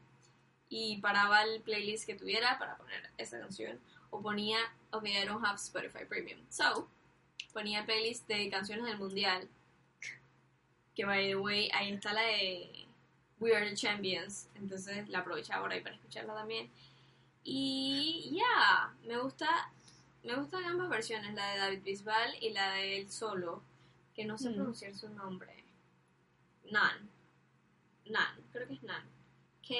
[0.68, 3.78] Y paraba el playlist que tuviera para poner esa canción.
[4.10, 4.58] O ponía,
[4.90, 6.40] ok, I don't have Spotify Premium.
[6.48, 6.88] So,
[7.52, 9.48] ponía el playlist de canciones del mundial.
[10.94, 12.86] Que by the way, ahí está la de
[13.40, 14.48] We Are the Champions.
[14.54, 16.70] Entonces la aprovechaba por ahí para escucharla también.
[17.44, 19.48] Y ya, me gusta,
[20.22, 23.62] me gustan ambas versiones, la de David Bisbal y la de él solo,
[24.14, 24.54] que no sé Mm.
[24.54, 25.52] pronunciar su nombre.
[26.70, 27.08] Nan.
[28.06, 29.02] Nan, creo que es Nan.
[29.66, 29.74] K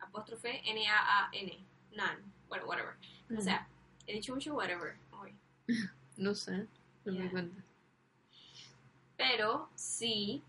[0.00, 1.58] apóstrofe N A A N.
[1.94, 2.32] Nan.
[2.48, 2.94] Bueno, whatever.
[3.30, 3.40] O Mm.
[3.40, 3.66] sea,
[4.06, 5.34] he dicho mucho whatever hoy.
[6.16, 6.66] No sé.
[7.04, 7.30] No me Yeah.
[7.30, 7.62] cuenta.
[9.16, 10.42] Pero sí,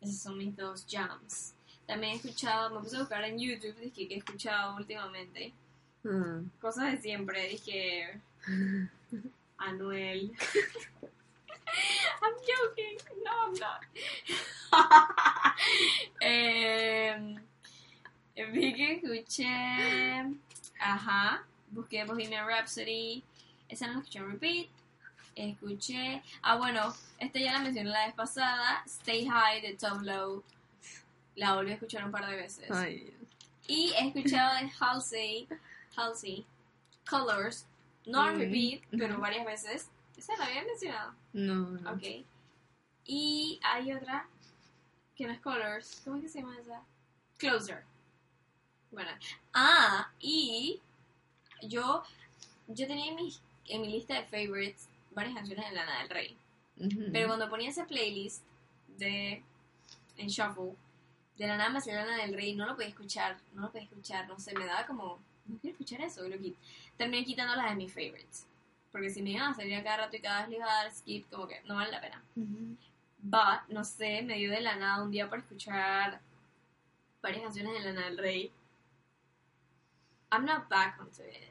[0.00, 1.54] esos son mis dos jams.
[1.86, 5.52] También he escuchado, me puse a buscar en YouTube, dije que he escuchado últimamente.
[6.04, 6.50] Mm.
[6.60, 8.20] Cosas de siempre, dije.
[9.58, 10.32] Anuel.
[12.22, 12.98] I'm joking.
[13.24, 13.80] No, I'm not.
[16.20, 17.36] eh,
[18.52, 19.46] vi que escuché.
[20.80, 21.44] Ajá.
[21.70, 23.22] Busqué Bohemian Rhapsody.
[23.68, 24.68] Esa no la escuché en repeat.
[25.34, 26.22] Escuché.
[26.42, 26.94] Ah, bueno.
[27.18, 28.82] Esta ya la mencioné la vez pasada.
[28.86, 30.42] Stay High de Tom Low.
[31.36, 32.70] La volví a escuchar un par de veces.
[32.70, 33.14] Ay,
[33.68, 35.46] Y he escuchado de Halsey,
[35.96, 36.44] Halsey,
[37.08, 37.66] Colors,
[38.06, 39.90] no en Mm, repeat, pero varias veces.
[40.16, 41.14] Esa la había mencionado.
[41.34, 41.92] no, no.
[41.92, 42.24] Ok.
[43.04, 44.26] Y hay otra
[45.14, 46.00] que no es Colors.
[46.04, 46.82] ¿Cómo es que se llama esa?
[47.36, 47.84] Closer.
[48.90, 49.10] Bueno.
[49.54, 50.80] Ah, y
[51.62, 52.02] yo,
[52.66, 53.32] yo tenía en mi,
[53.68, 56.36] en mi lista de favorites varias canciones de Lana del Rey.
[56.76, 57.10] Ujú.
[57.12, 58.42] Pero cuando ponía esa playlist
[58.96, 59.42] de
[60.16, 60.74] en shuffle,
[61.36, 64.26] de la nada salía Lana del Rey, no lo podía escuchar, no lo podía escuchar,
[64.28, 66.56] no sé, me daba como, no quiero escuchar eso, y lo quit-
[66.96, 68.46] terminé quitando las de mis favorites.
[68.90, 70.82] Porque si me iban a salir a cada rato y cada vez le iba a
[70.84, 72.22] dar skip, como que no vale la pena.
[72.36, 72.76] Ujú.
[73.20, 76.20] But, no sé, me dio de la nada un día para escuchar
[77.22, 78.52] varias canciones de Lana del Rey.
[80.30, 81.48] I'm not back onto it,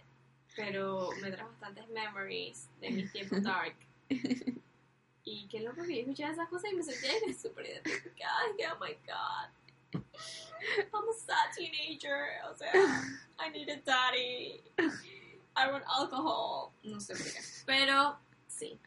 [0.58, 3.76] pero me trajo bastantes memories de mis tiempos dark.
[5.30, 8.34] Y qué loco que yo escuchaba esas cosas y me sentía súper identificada.
[8.74, 10.02] Oh my god.
[10.94, 12.40] I'm a sad teenager.
[12.50, 12.72] O sea,
[13.38, 14.62] I need a daddy.
[15.54, 16.72] I want alcohol.
[16.82, 17.40] No sé por qué.
[17.66, 18.18] Pero,
[18.48, 18.80] sí.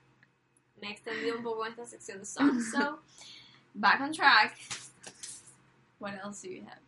[0.80, 2.72] Me extendí un poco en esta sección de songs.
[2.72, 3.00] So,
[3.74, 4.56] back on track.
[5.98, 6.80] What else do you have?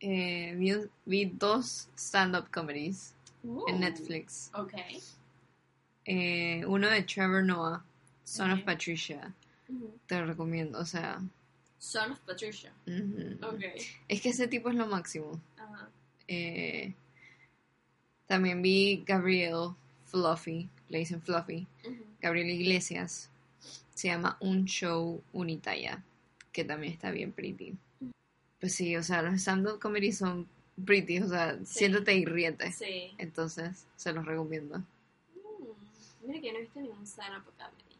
[0.00, 3.80] Eh, vi, vi dos stand-up comedies en.
[3.80, 4.50] Netflix.
[4.54, 5.00] Okay.
[6.04, 7.84] Eh, uno de Trevor Noah,
[8.24, 9.34] Son of Patricia.
[10.06, 11.20] Te lo recomiendo, o sea.
[11.78, 12.72] Son of Patricia.
[13.42, 13.74] Okay.
[14.08, 15.40] Es que ese tipo es lo máximo.
[15.56, 15.88] Ajá.
[16.28, 16.94] Eh,
[18.26, 19.74] también vi Gabriel
[20.06, 21.66] Fluffy, le dicen Fluffy.
[22.20, 23.30] Gabriel Iglesias.
[23.94, 26.02] Se llama Un Show Unitaya,
[26.50, 27.74] que también está bien pretty.
[28.60, 30.48] Pues sí, o sea, los stand-up comedy son
[30.84, 31.64] pretty, o sea, Sí.
[31.80, 32.72] siéntate y ríete.
[32.72, 33.14] Sí.
[33.18, 34.78] Entonces, se los recomiendo.
[34.78, 37.96] Mm, Mira que yo no he visto ningún stand-up comedy.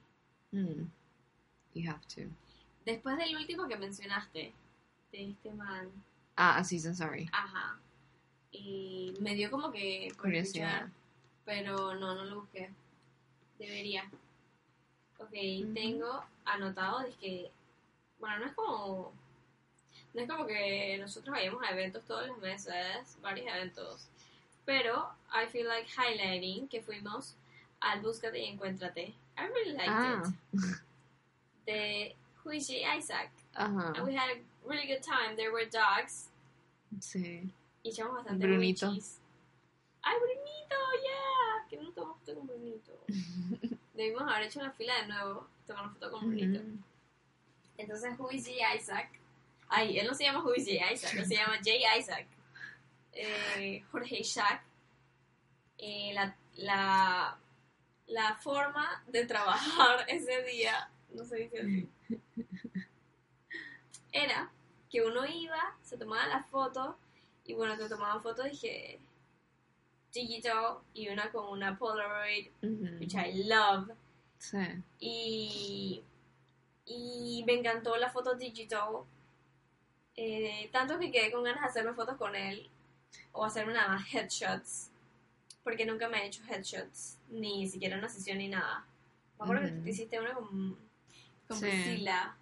[0.52, 0.88] Mm.
[1.74, 2.22] You have to.
[2.84, 4.52] Después del último que mencionaste,
[5.12, 5.88] de este man,
[6.36, 7.28] Ah, A Season Sorry.
[7.32, 7.78] ajá,
[8.52, 10.88] y me dio como que Curiosidad.
[11.44, 12.70] pero no, no lo busqué.
[13.58, 14.10] Debería.
[15.18, 15.30] Ok,
[15.74, 17.50] tengo anotado de que,
[18.18, 19.12] bueno, no es como,
[20.14, 24.08] no es como que nosotros vayamos a eventos todos los meses, varios eventos,
[24.64, 27.34] pero I feel like highlighting que fuimos
[27.80, 29.14] al Búscate y Encuéntrate.
[29.36, 30.22] I really liked Ah.
[30.52, 30.60] it.
[31.66, 33.30] De Huichi Isaac.
[33.54, 33.92] Ajá.
[33.96, 35.36] And we had a really good time.
[35.36, 36.28] There were dogs.
[37.00, 37.48] Sí.
[37.82, 38.86] Y echamos bastante Brunito.
[40.02, 40.76] ¡Ay, Brunito!
[41.02, 41.68] ¡Yeah!
[41.70, 42.92] Que no tomamos foto con Brunito.
[43.94, 45.46] Debimos haber hecho una fila de nuevo.
[45.66, 46.60] Tomar una foto con Brunito.
[46.60, 46.78] Ujú.
[47.78, 49.08] Entonces, Huichi Isaac.
[49.74, 51.14] Ay, él no se llama Huichi Isaac.
[51.14, 52.26] Él se llama Jay Isaac.
[53.12, 54.62] Eh, Jorge Isaac.
[55.78, 57.38] Eh, la, la,
[58.06, 61.88] la forma de trabajar ese día, no se dice así,
[64.12, 64.50] era
[64.90, 66.98] que uno iba, se tomaba la foto
[67.44, 69.00] y bueno, te tomaban fotos dije
[70.12, 72.48] digital y una con una Polaroid,
[73.00, 73.90] which I love.
[74.38, 74.58] Sí.
[75.00, 76.02] Y,
[76.84, 79.04] y me encantó la foto digital.
[80.16, 82.68] Eh, tanto que quedé con ganas de hacerme fotos con él
[83.32, 84.90] o hacerme nada más headshots.
[85.64, 88.84] Porque nunca me he hecho headshots, ni siquiera una sesión ni nada.
[89.38, 90.76] Me acuerdo que tú hiciste una con,
[91.48, 91.66] con Sí.
[91.66, 92.36] Priscila.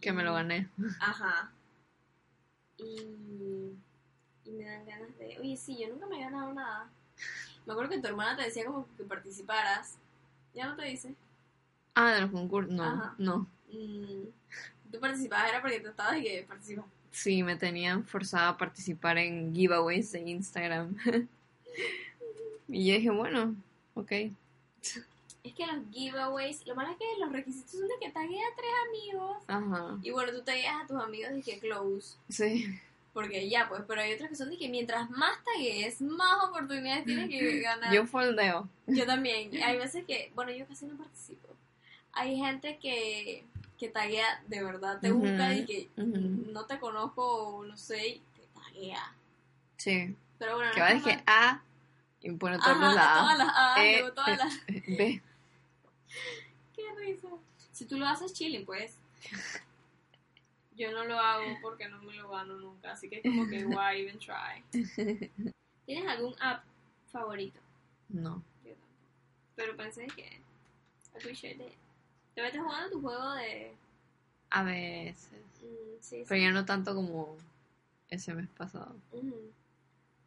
[0.00, 0.68] Que me lo gané.
[1.00, 1.50] Ajá.
[2.78, 3.72] Y,
[4.44, 5.38] y me dan ganas de.
[5.40, 6.88] Oye, sí, yo nunca me he ganado nada.
[7.66, 9.96] Me acuerdo que tu hermana te decía como que participaras.
[10.54, 11.14] Ya no te dice.
[11.94, 12.72] Ah, de los concursos.
[12.72, 13.14] No, Ajá.
[13.18, 13.46] no.
[13.72, 14.28] Mm,
[14.94, 15.82] tú participabas era porque
[16.18, 16.84] y que participas.
[17.10, 20.96] Sí, me tenían forzada a participar en giveaways de Instagram.
[22.68, 23.54] y yo dije, bueno,
[23.94, 24.12] ok.
[25.42, 28.56] Es que los giveaways, lo malo es que los requisitos son de que tagues a
[28.56, 29.36] tres amigos.
[29.46, 29.98] Ajá.
[30.02, 32.16] Y bueno, tú tagueas a tus amigos de que close.
[32.28, 32.66] Sí.
[33.12, 37.04] Porque ya, pues, pero hay otros que son de que mientras más tagues, más oportunidades
[37.04, 37.92] tienes que ganar.
[37.92, 38.68] Yo foldeo.
[38.86, 39.50] Yo también.
[39.62, 41.48] Hay veces que, bueno, yo casi no participo.
[42.12, 43.44] Hay gente que,
[43.78, 48.06] que taguea, de verdad, te Ujú, busca y que no te conozco o no sé,
[48.08, 49.14] y te taguea.
[49.76, 50.16] Sí.
[50.38, 51.62] Pero bueno, Que no va es que A
[52.20, 53.36] y pone todo Ajá, la todas A.
[53.38, 54.54] las A, Eh, luego todas las...
[54.86, 55.22] B.
[56.74, 57.28] Qué risa.
[57.72, 58.98] Si tú lo haces chilling, pues.
[60.76, 64.00] Yo no lo hago porque no me lo gano nunca, así que como que why
[64.00, 64.62] even try.
[65.86, 66.64] ¿Tienes algún app
[67.12, 67.60] favorito?
[68.08, 68.42] No.
[68.64, 68.92] Yo tampoco.
[69.54, 70.40] Pero pensé que.
[71.14, 71.72] Appreciate it.
[72.34, 73.74] ¿Te estás jugando tu juego de.?
[74.50, 75.30] A veces.
[75.62, 75.66] Mm,
[76.00, 76.24] sí, sí.
[76.28, 77.36] Pero ya no tanto como
[78.08, 78.96] ese mes pasado.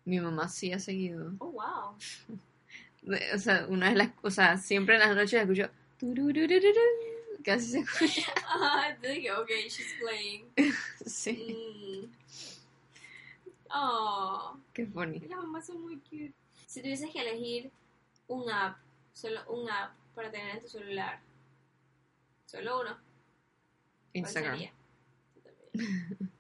[0.06, 1.34] Mi mamá sí ha seguido.
[1.40, 1.96] Oh, wow.
[3.34, 5.70] O sea, una de las cosas, siempre en las noches escucho.
[7.44, 8.34] Casi se escucha.
[8.48, 10.46] Ah, te dije, ok, she's playing.
[11.06, 11.56] Sí.
[12.04, 12.12] Mm.
[13.74, 15.20] Oh, Qué funny.
[15.20, 16.34] las mamás son muy cute.
[16.66, 17.72] Si tuvieses que elegir
[18.28, 18.78] un app,
[19.14, 21.20] solo un app para tener en tu celular,
[22.48, 23.04] solo uno, ¿cuál
[24.14, 24.60] Instagram.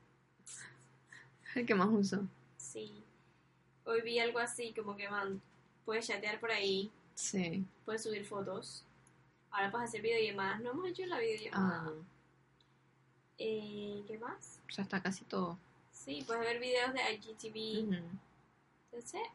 [1.55, 2.27] El que más uso.
[2.57, 3.03] Sí.
[3.85, 5.41] Hoy vi algo así, como que man,
[5.85, 7.65] puedes chatear por ahí, Sí.
[7.85, 8.83] puedes subir fotos.
[9.51, 10.59] Ahora puedes hacer videollamadas.
[10.61, 11.85] No hemos hecho la videollamada.
[11.87, 11.93] Ah,
[13.39, 14.59] Eh, ¿Qué más?
[14.67, 15.57] o sea, está casi todo.
[15.91, 18.01] Sí, puedes ver videos de IGTV.
[18.91, 19.31] That's it.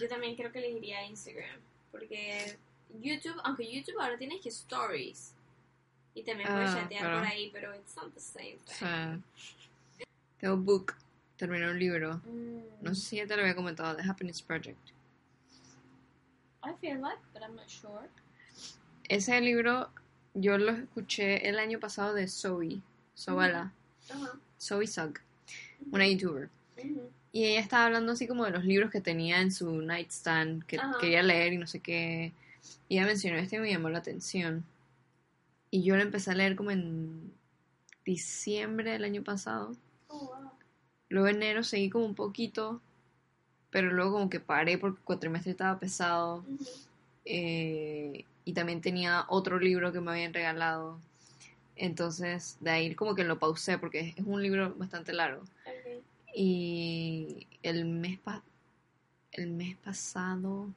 [0.00, 1.60] Yo también creo que elegiría Instagram.
[1.90, 2.58] Porque
[3.00, 5.32] YouTube, aunque YouTube ahora tienes que stories.
[6.14, 8.74] Y también puedes Ah, chatear por ahí, pero it's not the same O thing.
[8.78, 9.18] sea,
[10.38, 10.94] tengo book.
[11.36, 12.20] Terminé un libro.
[12.24, 14.78] Mm, No sé si ya te lo había comentado, The Happiness Project.
[16.62, 18.08] I feel like, but I'm not sure.
[19.08, 19.90] Ese libro
[20.34, 22.80] yo lo escuché el año pasado de Zoe,
[23.16, 23.72] Zoala,
[24.10, 24.38] Ajá.
[24.60, 25.18] Zoe Sugg,
[25.90, 26.48] una youtuber.
[26.78, 27.10] Ujú.
[27.32, 30.78] Y ella estaba hablando así como de los libros que tenía en su nightstand, que
[30.78, 30.96] Ajá.
[31.00, 32.32] quería leer y no sé qué.
[32.88, 34.64] Y ella mencionó este y me llamó la atención.
[35.74, 37.32] Y yo lo empecé a leer como en
[38.04, 39.72] diciembre del año pasado.
[40.06, 40.50] Oh, wow.
[41.08, 42.80] Luego enero seguí como un poquito,
[43.70, 46.44] pero luego como que paré porque el cuatrimestre estaba pesado.
[47.24, 51.00] Eh, y también tenía otro libro que me habían regalado.
[51.74, 55.42] Entonces, de ahí como que lo pausé porque es un libro bastante largo.
[56.36, 58.44] Y el mes, pa-
[59.32, 60.68] el mes pasado,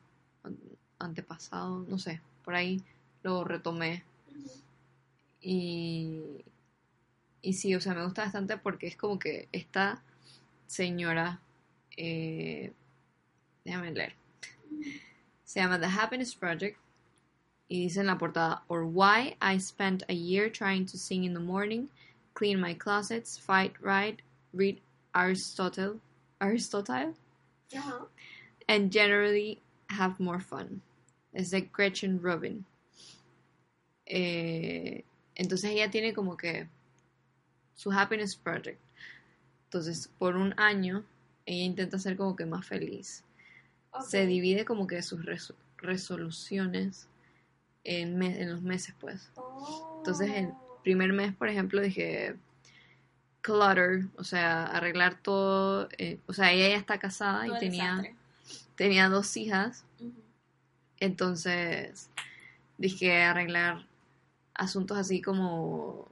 [0.44, 0.58] an-
[0.98, 2.82] antepasado, no sé, por ahí
[3.22, 4.04] lo retomé.
[5.42, 6.44] Y,
[7.42, 10.02] y sí, o sea, me gusta bastante porque es como que esta
[10.66, 11.40] señora,
[11.96, 12.74] eh,
[13.64, 14.14] déjame leer,
[15.44, 16.78] se llama The Happiness Project
[17.70, 21.34] y dice en la portada, or why I spent a year trying to sing in
[21.34, 21.90] the morning,
[22.34, 24.22] clean my closets, fight right,
[24.54, 24.80] read
[25.14, 26.00] Aristotle,
[26.40, 27.16] Aristotle,
[28.68, 30.82] and generally have more fun.
[31.34, 32.66] Es de Gretchen Rubin.
[34.10, 35.02] Eh,
[35.38, 36.68] entonces ella tiene como que
[37.76, 38.80] su Happiness Project.
[39.66, 41.06] Entonces, por un año,
[41.46, 43.24] ella intenta ser como que más feliz.
[44.10, 47.08] Se divide como que sus reso- resoluciones
[47.84, 49.32] en, me- en los meses, pues.
[49.36, 49.96] Oh.
[50.00, 50.52] Entonces, el
[50.84, 52.36] primer mes, por ejemplo, dije
[53.42, 55.88] clutter, o sea, arreglar todo.
[55.98, 58.16] eh, o sea, ella ya está casada Todo y tenía, desastre.
[58.76, 59.86] tenía dos hijas.
[61.00, 62.10] Entonces,
[62.78, 63.86] dije arreglar
[64.58, 66.12] asuntos así como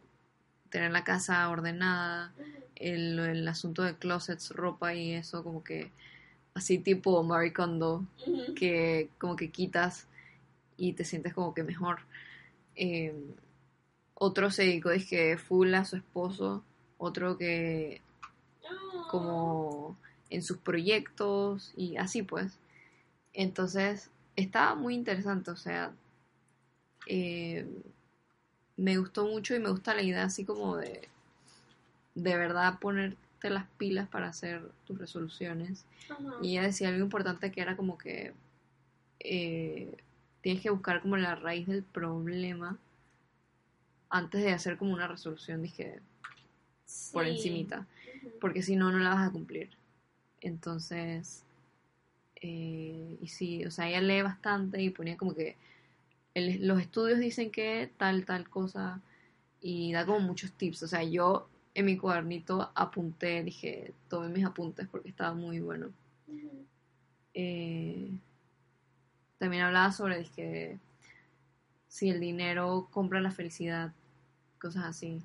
[0.69, 2.33] tener la casa ordenada,
[2.75, 5.91] el, el asunto de closets, ropa y eso, como que
[6.53, 8.05] así tipo Marie Kondo,
[8.55, 10.07] que como que quitas
[10.77, 11.99] y te sientes como que mejor.
[12.75, 13.13] Eh,
[14.13, 16.63] otro se dedicó, dije, full a su esposo,
[16.97, 18.01] otro que
[19.09, 19.97] como
[20.29, 22.57] en sus proyectos y así pues.
[23.33, 25.93] Entonces, estaba muy interesante, o sea,
[27.07, 27.67] eh,
[28.77, 31.07] me gustó mucho y me gusta la idea así como de
[32.15, 35.85] de verdad ponerte las pilas para hacer tus resoluciones.
[36.09, 36.35] Ajá.
[36.41, 38.33] Y ella decía algo importante que era como que
[39.19, 39.97] eh,
[40.41, 42.77] tienes que buscar como la raíz del problema
[44.09, 45.99] antes de hacer como una resolución, dije,
[47.11, 47.85] por encimita
[48.39, 49.69] porque si no, no la vas a cumplir.
[50.41, 51.43] Entonces,
[52.41, 55.55] eh, y sí, o sea, ella lee bastante y ponía como que
[56.35, 59.01] el- los estudios dicen que tal, tal cosa
[59.61, 60.83] y da como muchos tips.
[60.83, 65.91] O sea, yo en mi cuadernito apunté, dije, tomé mis apuntes porque estaba muy bueno.
[67.33, 68.11] Eh,
[69.39, 70.77] también hablaba sobre, dije,
[71.87, 73.93] si el dinero compra la felicidad,
[74.59, 75.21] cosas así.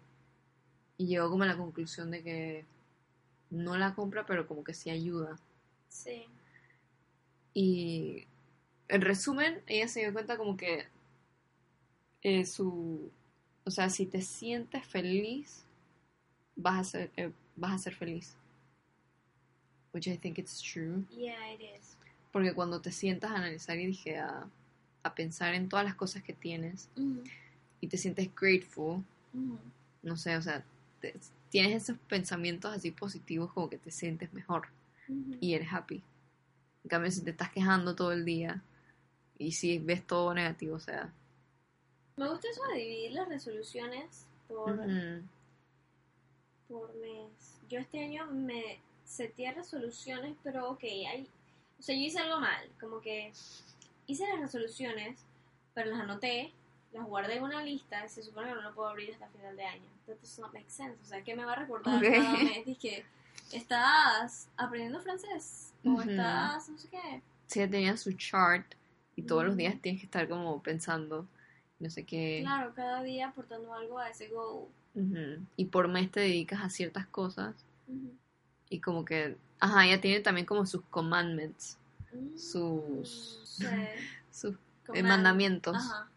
[0.97, 2.65] Y llegó como a la conclusión de que
[3.51, 5.39] no la compra, pero como que sí ayuda.
[5.89, 6.27] Sí.
[7.53, 8.27] Y
[8.89, 10.87] en resumen, ella se dio cuenta como que
[12.23, 13.11] eh, su...
[13.65, 15.65] O sea, si te sientes feliz,
[16.57, 18.37] vas a ser, eh, vas a ser feliz.
[19.93, 21.05] Which I think it's true.
[21.11, 21.97] Yeah, it is.
[22.33, 24.49] Porque cuando te sientas a analizar y dije a,
[25.03, 27.23] a pensar en todas las cosas que tienes Ujú.
[27.81, 29.03] y te sientes grateful,
[29.35, 29.59] Ujú.
[30.03, 30.65] no sé, o sea,
[31.01, 31.19] te-
[31.49, 34.69] tienes esos pensamientos así positivos como que te sientes mejor
[35.09, 35.37] Ujú.
[35.41, 36.03] y eres happy.
[36.85, 38.63] En cambio, si te estás quejando todo el día
[39.39, 41.13] y si ves todo negativo, o sea.
[42.21, 45.23] Me gusta eso de dividir las resoluciones por, ujú,
[46.69, 47.59] por mes.
[47.71, 51.27] Yo este año me seteé resoluciones, pero ok, hay,
[51.79, 53.33] o sea, yo hice algo mal, como que
[54.07, 55.19] hice las resoluciones,
[55.73, 56.53] pero las anoté,
[56.93, 59.57] las guardé en una lista y se supone que no lo puedo abrir hasta final
[59.57, 59.89] de año.
[60.07, 60.99] That does not make sense.
[61.03, 62.11] O sea, ¿qué me va a recordar Ok.
[62.13, 62.67] cada mes?
[62.67, 63.07] Dije,
[63.51, 65.73] ¿estás aprendiendo francés?
[65.87, 66.03] ¿O Ujú.
[66.03, 67.23] estás no sé qué?
[67.47, 68.75] Sí, tenía su chart
[69.17, 69.59] y todos los Ujú.
[69.61, 71.27] días tienes que estar como pensando,
[71.81, 72.41] no sé qué.
[72.43, 74.69] Claro, cada día aportando algo a ese goal.
[75.57, 77.55] Y por mes te dedicas a ciertas cosas
[78.69, 81.77] y como que, ajá, ella tiene también como sus commandments,
[82.13, 83.65] Mm, sus, sí.
[84.33, 84.57] sus
[84.95, 85.77] eh, mandamientos.
[85.77, 86.09] Ajá,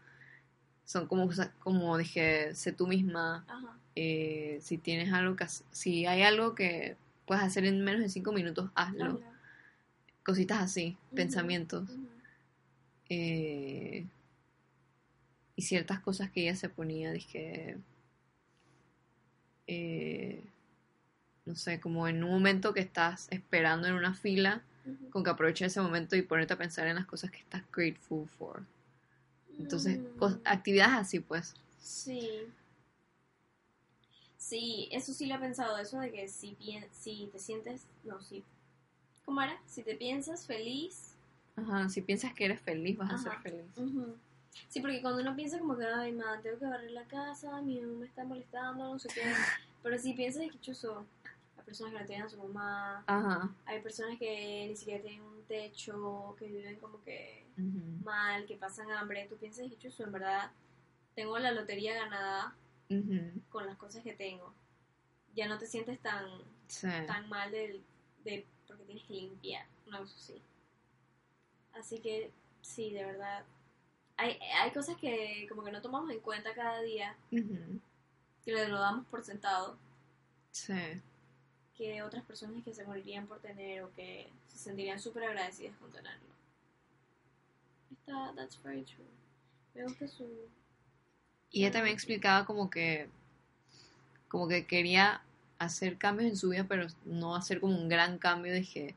[0.84, 1.28] Son como,
[1.60, 3.78] como dije, sé tú misma, ajá.
[3.94, 6.96] eh, si tienes algo que si hay algo que
[7.26, 9.04] puedes hacer en menos de cinco minutos, hazlo.
[9.04, 9.20] Hazlo.
[10.24, 11.88] Cositas así, pensamientos.
[13.08, 14.06] eh,
[15.56, 17.78] y ciertas cosas que ella se ponía, dije,
[19.66, 20.42] eh,
[21.46, 24.62] no sé, como en un momento que estás esperando en una fila,
[25.10, 28.28] con que aproveches ese momento y ponerte a pensar en las cosas que estás grateful
[28.28, 28.62] for.
[29.58, 31.54] Entonces, Mm, actividades así, pues.
[31.80, 32.28] Sí.
[34.36, 36.56] Sí, eso sí lo he pensado, eso de que si,
[36.92, 38.44] si te sientes, no, si,
[39.24, 39.58] ¿cómo era?
[39.66, 41.12] Si te piensas feliz,
[41.56, 43.64] Ajá, si piensas que eres feliz, vas a ser feliz.
[44.68, 47.80] Sí, porque cuando uno piensa como que, ay, ma, tengo que barrer la casa, mi
[47.80, 49.22] mamá me está molestando, no sé qué,
[49.82, 51.04] pero si piensas que chuzo,
[51.56, 53.50] hay personas que no tienen a su mamá, Ajá.
[53.66, 57.44] hay personas que ni siquiera tienen un techo, que viven como que
[58.02, 60.50] mal, que pasan hambre, tú piensas que chuzo, en verdad,
[61.14, 62.54] tengo la lotería ganada,
[63.48, 64.52] con las cosas que tengo.
[65.34, 66.26] Ya no te sientes tan,
[66.68, 66.88] Sí.
[67.06, 67.82] tan mal del-
[68.24, 70.40] de, porque tienes que limpiar, una cosa así.
[71.72, 72.30] Así que
[72.62, 73.44] sí, de verdad.
[74.16, 77.80] Hay, hay cosas que como que no tomamos en cuenta cada día, ujú,
[78.44, 79.76] que le lo damos por sentado,
[80.52, 81.00] Sí.
[81.76, 85.90] que otras personas que se morirían por tener o que se sentirían súper agradecidas con
[85.90, 86.28] tenerlo.
[87.90, 89.04] Está, that's very true.
[89.74, 90.24] Me gusta su...
[91.50, 93.08] Y ella también explicaba como que,
[94.28, 95.23] como que quería
[95.58, 98.94] hacer cambios en su vida, pero no hacer como un gran cambio de que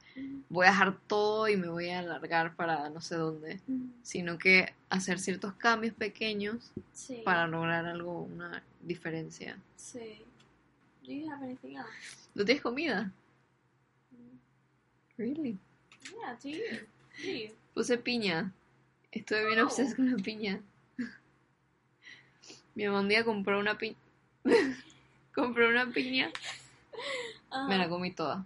[0.49, 3.59] voy a dejar todo y me voy a alargar para no sé dónde,
[4.01, 7.21] sino que hacer ciertos cambios pequeños Sí.
[7.23, 9.57] para lograr algo, una diferencia.
[9.75, 10.21] Sí.
[11.05, 11.87] Do you have anything else?
[12.35, 13.11] ¿No tienes comida?
[15.17, 15.57] Really?
[16.11, 16.87] Yeah, do you?
[17.23, 17.49] Do you?
[17.73, 18.51] Puse piña.
[19.11, 19.65] Estuve bien Oh.
[19.65, 20.61] obsesionada con la piña.
[22.75, 23.95] Mi mamá un día compró una piña.
[25.37, 26.31] compró una piña.
[27.51, 27.67] Ajá.
[27.67, 28.45] Me la comí toda.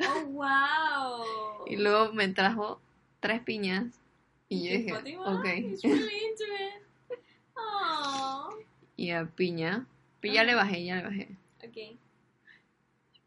[0.00, 1.66] Oh, wow.
[1.66, 2.80] Y luego me trajo
[3.20, 3.86] tres piñas.
[4.48, 5.44] Y yo ¿Qué dije, ok.
[5.44, 7.18] He's really into it.
[7.56, 8.50] Oh.
[8.96, 9.86] Y a piña.
[10.20, 10.50] Pero ya Ajá.
[10.50, 11.28] le bajé, ya le bajé.
[11.64, 11.98] Ok.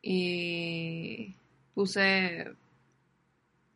[0.01, 1.33] Y
[1.73, 2.53] puse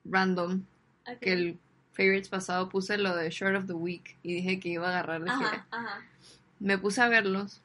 [0.06, 0.64] random.
[1.08, 1.20] ok.
[1.20, 1.60] Que el
[1.94, 4.16] favorites pasado puse lo de Short of the Week.
[4.22, 5.28] Y dije que iba a agarrar.
[5.28, 6.06] Ajá, ajá.
[6.60, 7.62] me puse a verlos.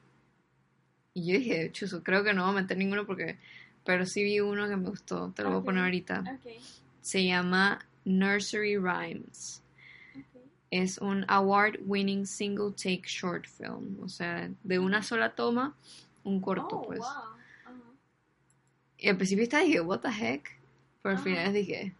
[1.13, 3.37] Y yo dije, chuzo, creo que no voy a meter ninguno porque.
[3.85, 5.31] Pero sí vi uno que me gustó.
[5.35, 6.39] Te lo voy a poner ahorita.
[7.01, 9.63] Se llama Nursery Rhymes.
[10.69, 13.97] Es un award-winning single take short film.
[14.03, 15.75] O sea, de una sola toma,
[16.23, 16.99] un corto, Oh, pues.
[16.99, 17.07] wow.
[18.97, 20.59] Y al principio estaba dije, what the heck.
[21.01, 21.95] Pero al final dije,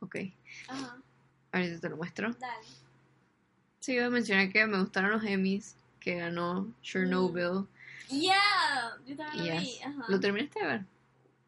[0.00, 0.16] ok,
[0.68, 0.98] Ajá.
[1.52, 2.30] ahorita te lo muestro.
[2.34, 2.66] Dale.
[3.80, 7.66] Sí, iba a mencionar que me gustaron los Emmys, que ganó Chernobyl.
[8.08, 8.96] Yeah.
[9.06, 9.62] Yo también lo Yes.
[9.62, 9.82] vi.
[9.82, 10.04] Ajá.
[10.08, 10.84] ¿Lo terminaste de ver?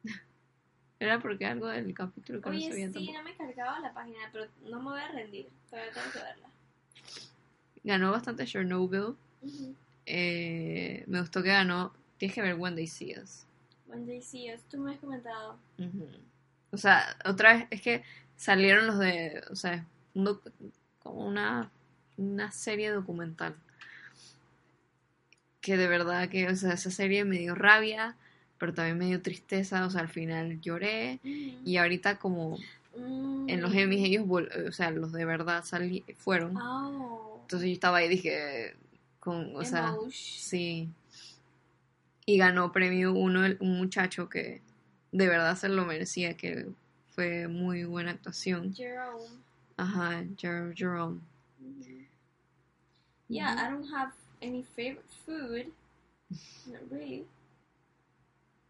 [1.01, 3.19] Era porque algo del capítulo que no Oye, sabía sí, tampoco.
[3.19, 5.49] no me cargaba la página, pero no me voy a rendir.
[5.69, 6.49] Todavía tengo que verla.
[7.83, 9.17] Ganó bastante Chernobyl.
[9.43, 9.75] Ujú.
[10.07, 11.93] Eh, me gustó que ganó.
[12.19, 13.47] Tienes que ver When They See Us.
[13.87, 15.59] When they see us, tú me has comentado.
[16.71, 18.03] O sea, otra vez es que
[18.37, 19.87] salieron los de, o sea,
[21.03, 21.71] como una,
[22.17, 23.55] una serie documental.
[25.65, 28.17] Que de verdad que, o sea, esa serie me dio rabia,
[28.59, 31.21] pero también me dio tristeza, o sea, al final lloré.
[31.25, 32.59] Y ahorita como
[32.97, 33.49] Mm.
[33.49, 36.55] en los Emmys ellos, vol- o sea, los de verdad salí, fueron.
[36.59, 37.39] Oh.
[37.43, 38.77] Entonces yo estaba ahí y dije,
[39.21, 40.91] con, o sea, sí.
[42.27, 44.61] Y ganó premio uno, el- un muchacho que
[45.13, 46.67] de verdad se lo merecía, que
[47.15, 48.75] fue muy buena actuación.
[48.75, 49.25] Jerome.
[49.79, 51.21] Ajá, Jer- Jerome.
[53.29, 54.13] Yeah, I don't have
[54.45, 55.73] any favorite food.
[56.67, 57.27] Not really.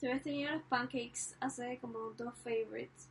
[0.00, 3.08] Tú habías tenido los pancakes hace como dos favorites.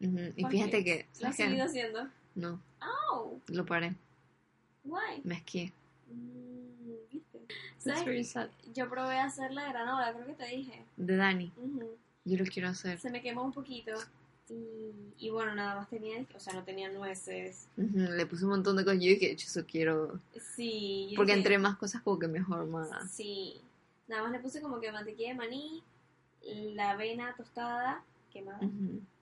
[0.00, 1.06] Ujú, Y ¿Por fíjate que...
[1.20, 2.08] ¿Lo has seguido haciendo?
[2.34, 2.60] No,
[3.10, 3.94] Oh, lo paré.
[4.84, 5.20] why?
[5.24, 5.72] Me esquié.
[6.08, 7.38] Mm, ¿Viste?
[7.48, 8.04] That's ¿Sabes?
[8.04, 8.48] very sad.
[8.74, 10.84] Yo probé a hacer la granola, creo que te dije.
[10.96, 11.52] De Dani.
[11.56, 11.96] Ujú.
[12.24, 12.98] Yo lo quiero hacer.
[13.00, 13.92] Se me quemó un poquito.
[14.48, 17.68] Y, y bueno, nada más tenía, o sea, no tenía nueces.
[17.76, 19.00] Le puse un montón de cosas.
[19.00, 20.20] Yo dije, "Yo eso quiero.
[20.56, 21.12] Sí.
[21.16, 22.88] Porque dije, entre más cosas, como que mejor más.
[23.10, 23.60] Sí.
[24.08, 25.82] Nada más le puse como que mantequilla de maní,
[26.74, 28.60] la avena tostada, quemada,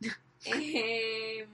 [0.47, 1.47] eh,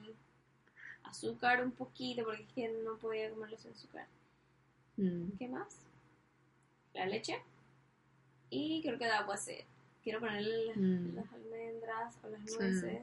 [1.05, 4.07] azúcar un poquito, porque es que no podía comerlo sin azúcar.
[4.97, 5.31] Mm.
[5.39, 5.67] ¿Qué más?
[6.95, 7.43] La leche.
[8.49, 9.65] Y creo que de agua sed.
[10.03, 11.15] Quiero ponerle las, Mm.
[11.17, 12.99] las almendras o las Sí.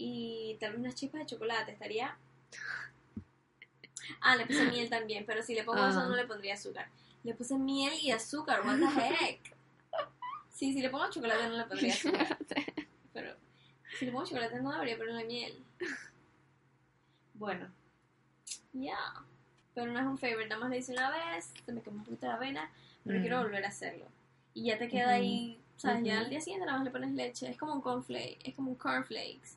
[0.00, 1.72] Y tal vez unas chispas de chocolate.
[1.72, 2.16] Estaría.
[4.20, 5.26] Ah, le puse miel también.
[5.26, 6.06] Pero si le pongo eso, Ah.
[6.06, 6.88] no le pondría azúcar.
[7.24, 8.62] Le puse miel y azúcar.
[8.64, 8.86] What the
[9.26, 9.56] heck?
[10.54, 12.38] Sí, si le pongo chocolate, no le pondría azúcar.
[13.12, 13.34] Pero
[13.98, 15.64] si le pongo chocolate, no debería ponerle miel.
[17.34, 17.68] Bueno.
[18.72, 18.96] Ya.
[19.74, 20.48] Pero no es un favorite.
[20.48, 21.52] Nada más le hice una vez.
[21.66, 22.70] Se me quemó un poquito la avena.
[23.04, 23.22] Pero Mm.
[23.22, 24.06] quiero volver a hacerlo.
[24.54, 26.02] Y ya te queda ahí, ¿sabes?
[26.04, 26.22] Ya Ujú.
[26.24, 27.48] al día siguiente nada más le pones leche.
[27.50, 28.38] Es como un cornflake.
[28.44, 29.56] Es como un cornflakes.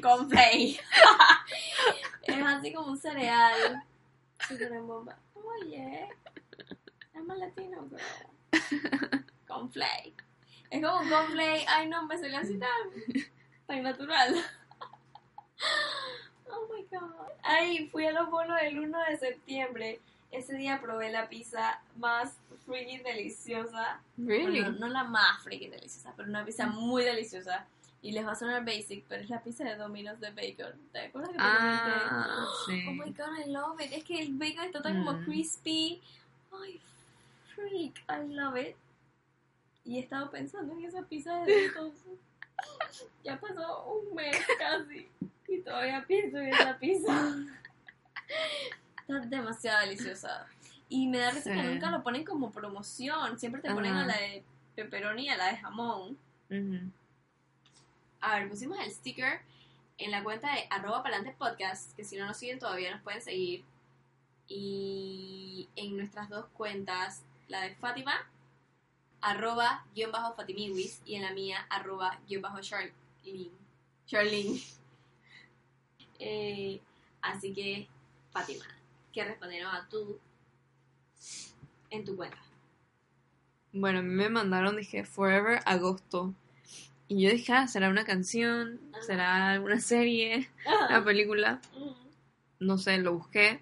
[0.00, 0.80] Cornflake.
[2.22, 3.82] es así como un cereal.
[4.50, 5.16] En bomba.
[5.34, 6.08] Oye.
[7.14, 9.24] I'm a latino girl.
[9.46, 10.22] Cornflake.
[10.70, 11.64] Es como un cornflake.
[11.68, 13.30] Ay, no, me salió así tan,
[13.66, 14.34] tan natural.
[16.50, 17.30] Oh my god.
[17.42, 20.00] Ay, fui a los bolos del 1 de septiembre.
[20.30, 24.00] Ese día probé la pizza más freaking deliciosa.
[24.16, 24.62] Really?
[24.62, 27.66] Bueno, no la más freaking deliciosa, pero una pizza muy deliciosa.
[28.04, 30.72] Y les va a sonar basic, pero es la pizza de Domino's de bacon.
[30.92, 32.82] ¿Te acuerdas que te Ah, comenté?
[32.82, 32.88] sí.
[32.88, 33.92] Oh my god, I love it.
[33.92, 35.24] Es que el bacon está tan como Mm.
[35.24, 36.02] crispy.
[36.52, 36.80] Ay,
[37.54, 38.76] freak, I love it.
[39.84, 42.12] Y he estado pensando en esa pizza desde entonces.
[43.24, 45.08] Ya pasó un mes casi.
[45.48, 47.36] Y todavía pienso en esa pizza.
[49.00, 50.46] Está demasiado deliciosa.
[50.88, 53.38] Y me da risa que nunca lo ponen como promoción.
[53.38, 54.44] Siempre te ponen a la de
[54.76, 56.18] pepperoni y a la de jamón.
[56.50, 56.90] Ujú.
[58.22, 59.40] A ver, pusimos el sticker
[59.98, 63.20] en la cuenta de arroba palante podcast, que si no nos siguen todavía nos pueden
[63.20, 63.64] seguir.
[64.46, 68.14] Y en nuestras dos cuentas, la de Fátima,
[69.20, 73.50] arroba guion bajo Fatimiwis, y en la mía, arroba guion bajo Charlene.
[74.06, 74.60] Charlene.
[76.24, 76.80] Eh,
[77.20, 77.88] así que,
[78.30, 78.64] Fátima,
[79.12, 80.20] ¿qué respondieron a tú
[81.90, 82.38] en tu cuenta?
[83.72, 86.32] Bueno, a mí me mandaron, dije, Forever Agosto.
[87.12, 90.48] Y yo dije, ah, será una canción, será alguna serie,
[90.88, 91.60] una película.
[91.76, 92.64] Mm.
[92.64, 93.60] No sé, lo busqué,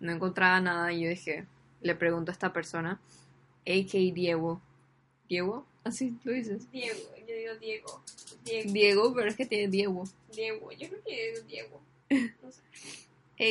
[0.00, 1.44] no encontraba nada y yo dije,
[1.82, 2.98] le pregunto a esta persona,
[3.66, 4.62] AK Diego.
[5.28, 5.66] ¿Diego?
[5.84, 6.70] Así lo dices.
[6.72, 8.02] Diego, yo digo Diego.
[8.46, 10.04] Diego, Diego, pero es que tiene Diego.
[10.34, 11.82] Diego, yo creo que es Diego.
[12.42, 12.62] No sé.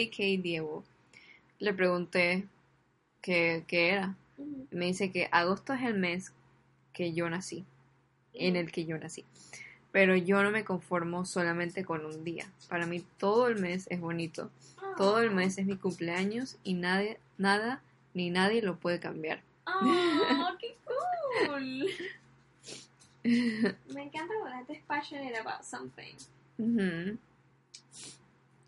[0.08, 0.84] AK Diego.
[1.60, 2.48] Le pregunté
[3.22, 4.18] qué, qué era.
[4.72, 6.34] Me dice que agosto es el mes
[6.94, 7.64] que yo nací,
[8.36, 9.26] en el que yo nací.
[9.92, 12.46] Pero yo no me conformo solamente con un día.
[12.70, 14.52] Para mí todo el mes es bonito.
[14.98, 17.82] Todo el mes es mi cumpleaños y nadie, nada
[18.14, 19.42] ni nadie lo puede cambiar.
[19.68, 20.78] ¡Oh, qué
[21.48, 21.90] cool!
[23.24, 26.16] Me encanta cuando gente es passionate about something.
[26.58, 27.18] Ujú.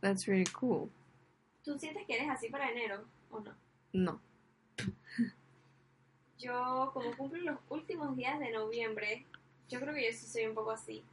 [0.01, 0.89] That's really cool.
[1.63, 3.53] ¿Tú sientes que eres así para enero o no?
[3.93, 4.21] No.
[6.39, 9.25] Yo, como cumplo los últimos días de noviembre,
[9.69, 11.03] yo creo que yo sí soy un poco así.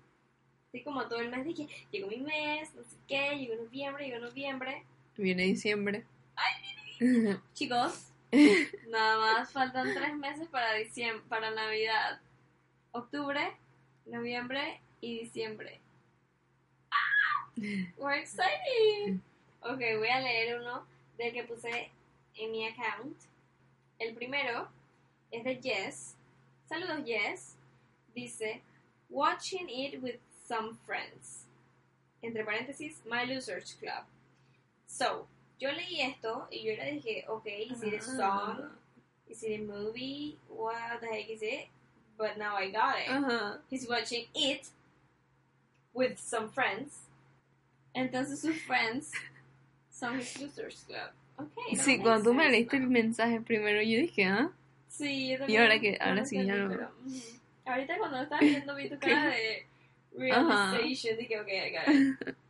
[0.69, 4.19] Así como todo el mes dije, llegó mi mes, no sé qué, llegó noviembre, llegó
[4.19, 4.85] noviembre.
[5.17, 6.05] Viene diciembre.
[7.55, 8.09] Chicos,
[8.89, 12.21] nada más faltan tres meses para diciembre, para Navidad.
[12.93, 13.57] Octubre,
[14.07, 15.81] noviembre y diciembre.
[16.91, 17.57] ¡Ah!
[17.97, 19.19] We're excited.
[19.61, 20.87] Ok, voy a leer uno
[21.19, 21.91] del que puse
[22.37, 23.17] en mi account.
[23.99, 24.69] El primero
[25.31, 26.17] es de Jess.
[26.69, 27.57] Saludos Jess.
[28.15, 28.61] Dice,
[29.11, 31.45] watching it with some friends.
[32.23, 34.05] Entre paréntesis, my losers club.
[34.87, 35.27] So,
[35.61, 38.71] yo leí esto y yo le dije, ok, is it a song?
[39.29, 40.37] Is it a movie?
[40.49, 41.67] What the heck is it?
[42.17, 43.09] But now I got it.
[43.11, 43.59] Ajá.
[43.69, 44.69] He's watching it
[45.93, 47.01] with some friends.
[47.95, 49.13] Entonces sus friends
[49.91, 51.11] son his losers club.
[51.39, 54.51] Okay, Sí, cuando tú me leíste el mensaje primero, yo dije, ah,
[54.89, 55.63] Sí, yo Y también.
[55.63, 56.91] ahora que- ahora sí ya no- pero.
[57.67, 59.67] Ahorita cuando lo estaba viendo vi tu cara de
[60.17, 61.17] realization.
[61.19, 62.37] Dije, ok, I got it.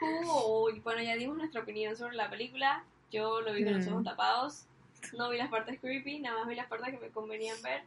[0.00, 0.80] Cool.
[0.80, 2.84] Bueno, ya dimos nuestra opinión sobre la película.
[3.10, 3.92] Yo lo vi con los Mm.
[3.92, 4.64] ojos tapados.
[5.16, 7.82] No vi las partes creepy, nada más vi las partes que me convenían ver.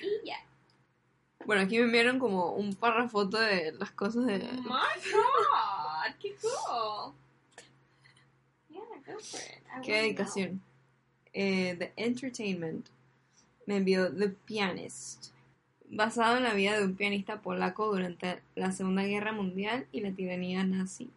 [0.00, 0.38] Y ya.
[1.44, 4.36] Bueno, aquí me enviaron como un párrafoto de las cosas de...
[4.36, 7.12] Oh my god, qué cool.
[8.70, 9.62] Yeah, go for it.
[9.76, 10.62] I Qué dedicación.
[11.34, 12.88] Eh, The Entertainment
[13.66, 15.32] me envió The Pianist.
[15.88, 20.10] Basado en la vida de un pianista polaco durante la Segunda Guerra Mundial y la
[20.12, 21.10] tiranía nazi.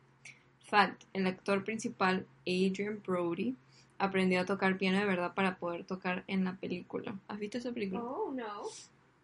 [0.66, 3.56] Fact, el actor principal, Adrian Brody,
[3.97, 7.18] aprendió a tocar piano de verdad para poder tocar en la película.
[7.28, 8.02] ¿Has visto esa película?
[8.04, 8.64] Oh no,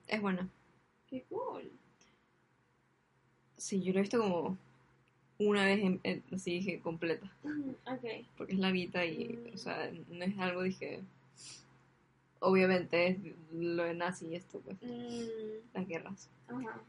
[0.07, 0.49] Es buena.
[1.07, 1.71] qué cool.
[3.57, 4.57] Sí, yo la he visto como
[5.37, 7.31] una vez, en, en- así dije, completa.
[7.43, 8.27] Mhm, Okay.
[8.37, 9.53] Porque es larguita y, Mm.
[9.53, 11.01] o sea, no es algo, dije...
[12.47, 13.17] Obviamente es
[13.51, 16.29] lo de nazi y esto, pues, Mm, las guerras.
[16.47, 16.79] ajá.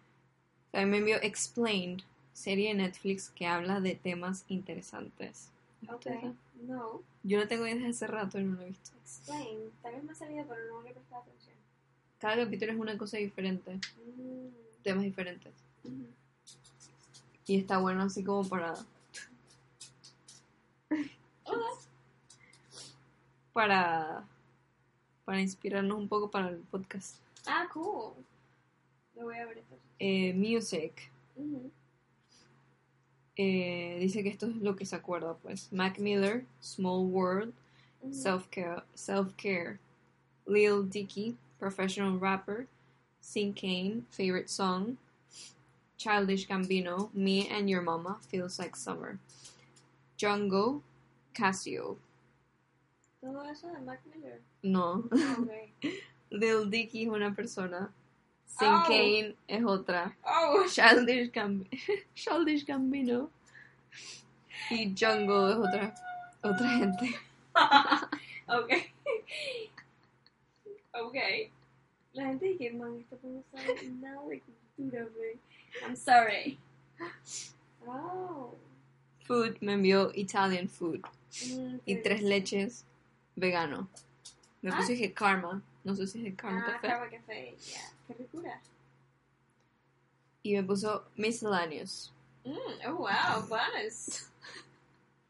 [0.71, 2.03] También me envió Explained,
[2.35, 5.49] serie de Netflix que habla de temas interesantes.
[5.89, 6.35] Okay.
[6.67, 7.01] No.
[7.23, 8.91] Yo la tengo desde hace rato y no la he visto.
[9.03, 9.59] Explain.
[9.83, 11.55] Tal vez me ha salido, pero no le he prestado atención.
[12.19, 13.79] Cada capítulo es una cosa diferente,
[14.17, 14.49] Mm,
[14.83, 15.55] temas diferentes.
[17.47, 18.75] Y está bueno así como para...
[23.53, 24.25] Para...
[25.27, 27.17] Para inspirarnos un poco para el podcast.
[27.47, 28.15] Ah, cool.
[29.15, 29.87] Lo voy a ver entonces.
[29.99, 31.11] Eh, music.
[33.37, 35.71] Eh, dice que esto es lo que se acuerda, pues.
[35.73, 37.53] Mac Miller, Small World,
[38.03, 38.15] Ujú.
[38.15, 39.79] Self-Care, Self-Care.
[40.47, 42.67] Lil Dicky, Professional Rapper.
[43.21, 44.97] Sing Kane, Favorite Song.
[45.99, 49.19] Childish Gambino, Me and Your Mama, Feels Like Summer.
[50.17, 50.83] Jungle,
[51.35, 51.97] Casio.
[53.21, 54.41] Todo eso de Mac Miller.
[54.63, 55.05] No.
[55.41, 55.73] Okay.
[56.31, 57.93] Lil Dicky es una persona.
[58.47, 58.85] Sing Oh.
[58.87, 60.17] Kane es otra.
[60.25, 60.65] Oh.
[60.69, 61.67] Childish, Gamb
[62.15, 63.31] Childish Gambino.
[64.71, 65.95] Y Jungle es otra,
[66.43, 67.15] otra gente.
[68.49, 68.93] okay.
[70.93, 71.51] okay.
[72.15, 75.39] La gente dice, man, esto no sabe nada de cultura, güey.
[75.83, 76.59] I'm sorry.
[77.87, 78.55] Oh.
[79.27, 81.03] Food me envió Italian food.
[81.55, 82.85] Mm, Y tres leches
[83.37, 83.89] vegano.
[84.63, 84.77] Me Ah.
[84.79, 85.63] puse que karma.
[85.85, 86.89] No sé si es el karma Ah, café.
[86.89, 87.81] Karma Café, ya.
[88.07, 88.61] Qué ricura.
[90.43, 92.13] Y me puso miscellaneous.
[92.45, 92.57] Mm,
[92.89, 94.29] oh, wow, bonus.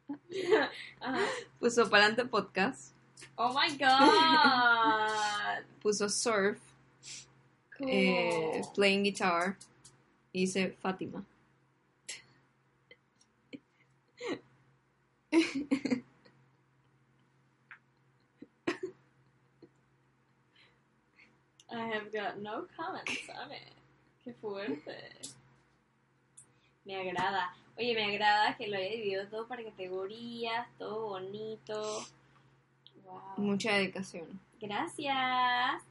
[1.00, 1.26] Ajá.
[1.58, 2.92] Puso Palante Podcast.
[3.36, 5.64] Oh my god.
[5.82, 6.58] Puso surf.
[7.76, 7.88] Cool.
[7.90, 9.56] eh, playing guitar.
[10.32, 11.24] Y dice Fátima.
[21.76, 23.72] I have got no comments on it.
[24.24, 24.96] Qué fuerte.
[26.86, 27.54] Me agrada.
[27.78, 32.04] Oye, me agrada que lo haya dividido todo por categorías, todo bonito.
[33.04, 33.20] Wow.
[33.36, 34.40] Mucha dedicación.
[34.60, 35.82] Gracias.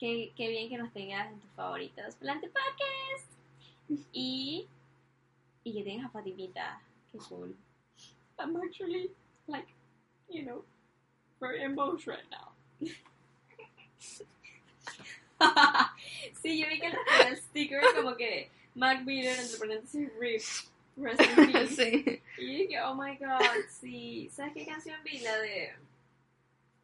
[0.00, 2.16] Qué, qué bien que nos tengas en tus favoritos.
[2.16, 3.30] Plante Podcast.
[4.12, 4.66] Y,
[5.62, 6.80] y que tengas a Fatimita.
[7.12, 7.54] Qué cool.
[8.38, 9.10] I'm actually,
[9.46, 9.68] like,
[10.28, 10.64] you know,
[11.40, 12.88] very emotional right now.
[16.42, 16.86] Sí, yo vi que
[17.28, 20.42] el, sticker como que Mac Miller, entre paréntesis, RIP.
[20.96, 21.68] Rest in peace.
[21.74, 22.22] sí.
[22.38, 23.40] Y dije, oh my god,
[23.80, 24.28] sí.
[24.32, 25.20] ¿Sabes qué canción vi?
[25.20, 25.72] La de.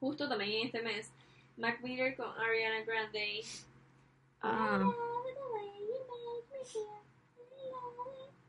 [0.01, 1.11] Justo también en este mes.
[1.59, 3.45] Mac Miller con Ariana Grande.
[4.41, 4.91] Ah.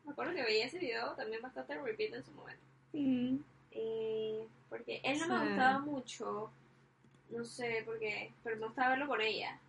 [0.06, 2.64] Me acuerdo que veía ese video también bastante repeat en su momento.
[2.94, 3.38] Mm.
[3.72, 5.46] Eh, porque él no me Sí.
[5.48, 6.52] gustaba mucho.
[7.30, 8.32] No sé por qué.
[8.44, 9.60] Pero me gustaba verlo con ella.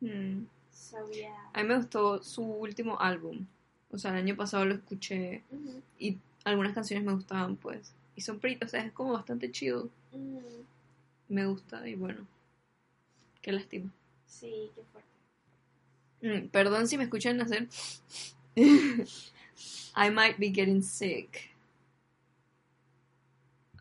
[0.00, 0.44] Mm.
[0.70, 1.50] So, yeah.
[1.52, 3.46] A mí me gustó su último álbum.
[3.90, 5.44] O sea, el año pasado lo escuché
[5.98, 7.94] y algunas canciones me gustaban, pues.
[8.16, 9.90] Y son pretty, o sea, es como bastante chill.
[10.12, 10.64] ujú.
[11.28, 12.26] Me gusta y bueno.
[13.40, 13.90] Qué lástima.
[14.26, 15.08] Sí, qué fuerte.
[16.22, 17.68] Mm, perdón si me escuchan hacer.
[18.56, 21.50] I might be getting sick.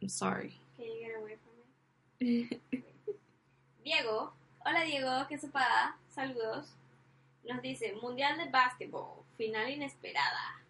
[0.01, 0.53] I'm sorry.
[0.77, 2.83] Can you get away from me?
[3.83, 4.33] Diego,
[4.65, 6.73] hola Diego, que sepa, saludos.
[7.43, 10.61] Nos dice, Mundial de Básquetbol, final inesperada.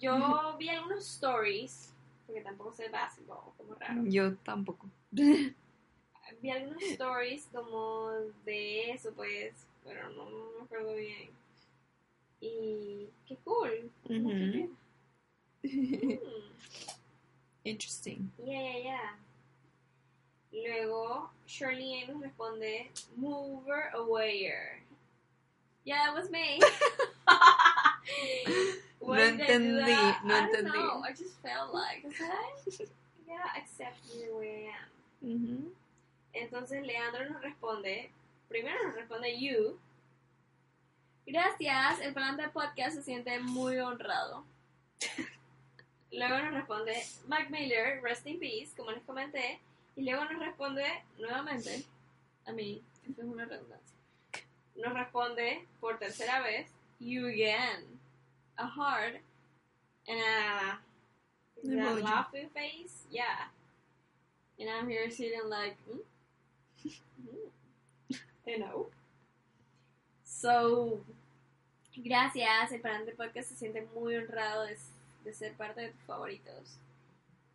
[0.00, 1.94] Yo vi algunos stories,
[2.26, 4.02] porque tampoco sé básquetbol, como raro.
[4.04, 4.88] Yo tampoco.
[6.42, 8.10] Vi algunos stories como
[8.44, 11.30] de eso, pues, pero no, no me acuerdo bien.
[12.40, 13.90] Y qué cool.
[15.64, 16.52] Mm,
[17.64, 18.30] Interesting.
[18.38, 19.27] Yeah, yeah, yeah.
[20.52, 24.80] Luego, Shirley nos responde, Mover Awayer.
[25.84, 26.58] Yeah, that was me.
[29.00, 29.94] Do entendí,
[30.24, 30.72] no I entendí.
[30.72, 32.04] know, I just felt like.
[33.28, 34.88] Yeah, accept me the way I am.
[35.22, 35.72] Ujú.
[36.32, 38.10] Entonces Leandro nos responde,
[38.48, 39.78] primero nos responde you,
[41.26, 44.44] Gracias, el Palante Podcast se siente muy honrado.
[46.10, 46.94] Luego nos responde
[47.26, 49.60] Mac Miller, Rest in Peace, como les comenté.
[49.98, 50.84] Y luego nos responde
[51.18, 51.84] nuevamente,
[52.46, 53.96] a mí, esto es una redundancia.
[54.76, 56.68] Nos responde por tercera vez,
[57.00, 57.98] You again.
[58.56, 59.16] A heart
[60.06, 60.80] and a,
[61.64, 62.02] Emoji.
[62.02, 63.06] laughing face.
[63.10, 63.50] Yeah.
[64.60, 66.00] And I'm here sitting like, mm?
[67.20, 68.18] Mm.
[68.46, 68.86] You know.
[70.22, 71.00] So,
[71.96, 72.70] gracias.
[72.70, 74.76] El Parante Podcast se siente muy honrado de,
[75.24, 76.78] de ser parte de tus favoritos.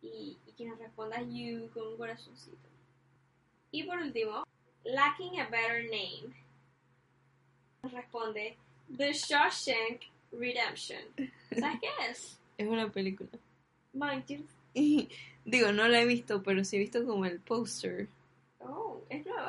[0.04, 2.68] Y, y que nos responda you con un corazoncito.
[3.70, 4.44] Y por último,
[4.84, 6.34] lacking a better name.
[7.82, 8.56] Nos responde
[8.96, 10.02] The Shawshank
[10.32, 11.00] Redemption.
[11.58, 12.38] ¿Sabes qué es?
[12.56, 13.30] Es una película.
[13.92, 14.46] Mind.
[15.44, 18.06] Digo, no la he visto, pero sí he visto como el póster.
[18.60, 19.48] Oh, es nueva.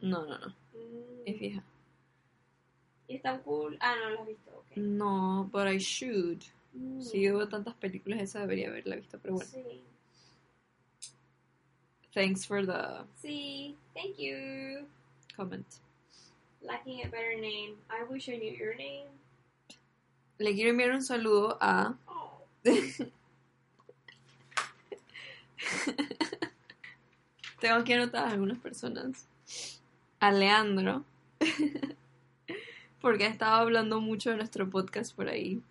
[0.00, 0.48] No, no, no.
[0.48, 1.62] Mm, Es vieja.
[3.06, 3.76] y está cool.
[3.80, 4.50] Ah, no lo has visto.
[4.50, 4.76] ok.
[4.78, 6.42] No, but I should.
[6.72, 9.18] Mm, Si veo tantas películas, esa debería haberla visto.
[9.18, 9.82] Pero bueno, Sí.
[12.14, 14.86] thanks for the Sí, thank you.
[15.36, 15.66] comment.
[16.62, 17.76] Lacking a better name.
[17.88, 19.06] I wish I knew your name.
[20.38, 21.96] Le quiero enviar un saludo a.
[22.06, 22.42] Oh.
[27.60, 29.26] Tengo aquí anotadas algunas personas.
[30.18, 31.04] A Leandro.
[33.00, 35.62] Porque ha estado hablando mucho de nuestro podcast por ahí.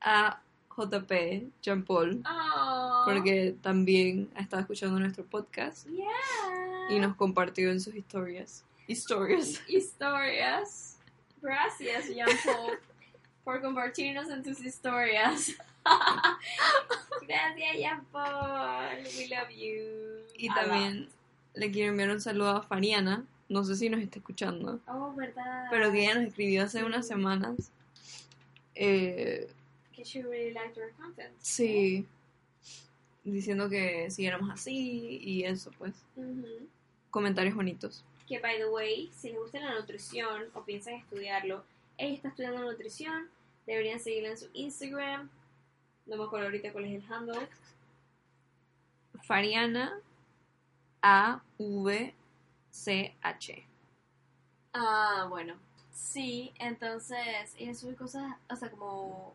[0.00, 0.40] A
[0.76, 2.22] JP, Jean Paul.
[2.26, 3.02] Oh.
[3.04, 6.06] Porque también ha estado escuchando nuestro podcast Yeah.
[6.90, 8.64] y nos compartió en sus historias.
[8.86, 9.60] Historias.
[9.68, 10.96] Historias.
[11.42, 12.78] Gracias, Jean Paul,
[13.44, 15.54] por compartirnos en tus historias.
[17.26, 18.98] Gracias, Jean Paul.
[19.16, 20.26] We love you.
[20.36, 21.08] Y A también
[21.54, 23.24] le quiero enviar un saludo a Fariana.
[23.48, 24.80] No sé si nos está escuchando.
[24.86, 25.66] Oh, verdad.
[25.70, 27.72] Pero que ella nos escribió hace unas semanas.
[28.74, 29.50] Eh,
[30.02, 31.32] She really liked our content.
[31.38, 32.06] sí.
[33.22, 35.94] Diciendo que siguiéramos así y eso, pues.
[37.10, 38.02] Comentarios bonitos.
[38.26, 41.64] Que, by the way, si les gusta la nutrición o piensan estudiarlo,
[41.98, 43.28] ella está estudiando nutrición,
[43.66, 45.28] deberían seguirla en su Instagram.
[46.06, 47.48] No me acuerdo ahorita cuál es el handle.
[49.22, 50.00] Fariana
[51.02, 52.14] A V
[52.70, 53.66] C H.
[54.72, 55.56] Ah, bueno.
[55.92, 59.34] Sí, entonces ella sube cosas, o sea, como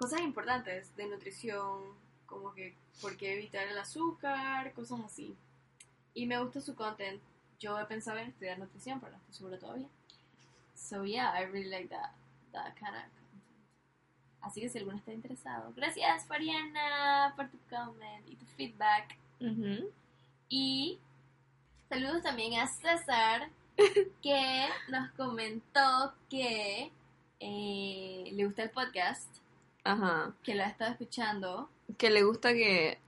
[0.00, 1.82] cosas importantes de nutrición,
[2.24, 5.36] como que por qué evitar el azúcar, cosas así.
[6.14, 7.20] Y me gusta su content.
[7.58, 9.88] Yo he pensado en estudiar nutrición, pero no estoy segura todavía.
[10.74, 12.12] So yeah, I really like that,
[12.52, 13.20] that kind of content.
[14.40, 19.18] Así que si alguno está interesado, gracias Fariana por tu comment y tu feedback.
[19.38, 19.90] Ujú.
[20.48, 20.98] Y
[21.90, 23.50] saludos también a César,
[24.22, 26.90] que nos comentó que
[27.38, 29.39] eh, le gusta el podcast,
[29.84, 30.34] Ajá.
[30.42, 31.70] que lo ha estado escuchando.
[31.98, 32.98] Que le gusta que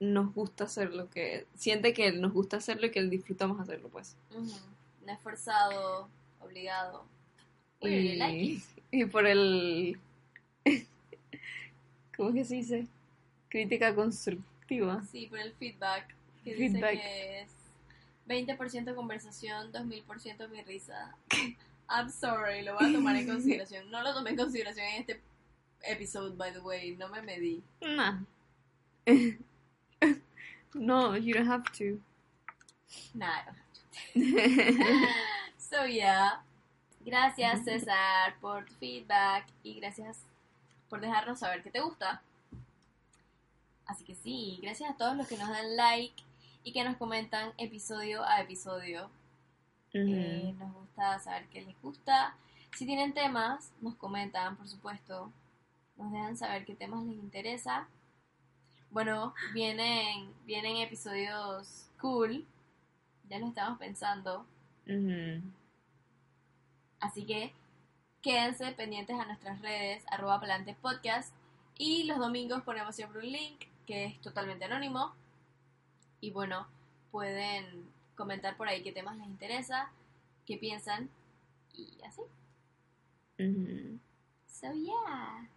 [0.00, 4.16] nos gusta hacerlo, que siente que nos gusta hacerlo y que disfrutamos hacerlo, pues.
[4.30, 6.08] No esforzado,
[6.40, 7.04] obligado.
[7.80, 8.62] We really like
[8.92, 9.98] y por el...
[12.16, 12.86] ¿Cómo que se dice?
[13.48, 15.02] Crítica constructiva.
[15.10, 16.14] Sí, por el feedback.
[16.44, 16.92] Que Feedback.
[16.92, 17.50] dice que es
[18.58, 21.16] 20% conversación, 2000% mi risa.
[21.88, 23.90] I'm sorry, lo voy a tomar en consideración.
[23.90, 25.20] No lo tomé en consideración en este
[25.84, 26.96] episodio, by the way.
[26.98, 27.62] No me medí.
[27.82, 28.18] Nah.
[30.74, 32.00] no, you don't have to.
[33.14, 33.72] Nah, I don't have
[34.14, 35.08] to.
[35.58, 36.42] So yeah.
[37.04, 40.20] Gracias César por tu feedback y gracias
[40.88, 42.22] por dejarnos saber que te gusta.
[43.86, 46.22] Así que sí, gracias a todos los que nos dan like
[46.62, 49.10] y que nos comentan episodio a episodio.
[49.94, 52.36] Eh, nos gusta saber que les gusta.
[52.76, 55.32] Si tienen temas, nos comentan, por supuesto.
[55.96, 57.88] Nos dejan saber qué temas les interesa.
[58.90, 62.44] Bueno, vienen, vienen episodios cool.
[63.28, 64.46] Ya lo estamos pensando.
[67.00, 67.52] Así que
[68.20, 71.32] quédense pendientes a nuestras redes, arroba Palante Podcast.
[71.78, 75.14] Y los domingos ponemos siempre un link que es totalmente anónimo.
[76.20, 76.66] Y bueno,
[77.10, 79.90] pueden comentar por ahí qué temas les interesa,
[80.46, 81.08] qué piensan
[81.74, 82.22] y así.
[84.46, 85.48] So yeah.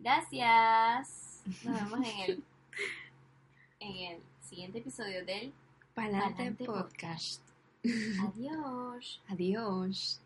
[0.00, 1.42] Gracias.
[1.64, 2.44] Nos vemos en el
[3.80, 5.52] en el siguiente episodio del
[5.94, 7.42] Palante Palante Podcast.
[7.84, 9.22] Adiós.
[9.28, 10.20] Adiós.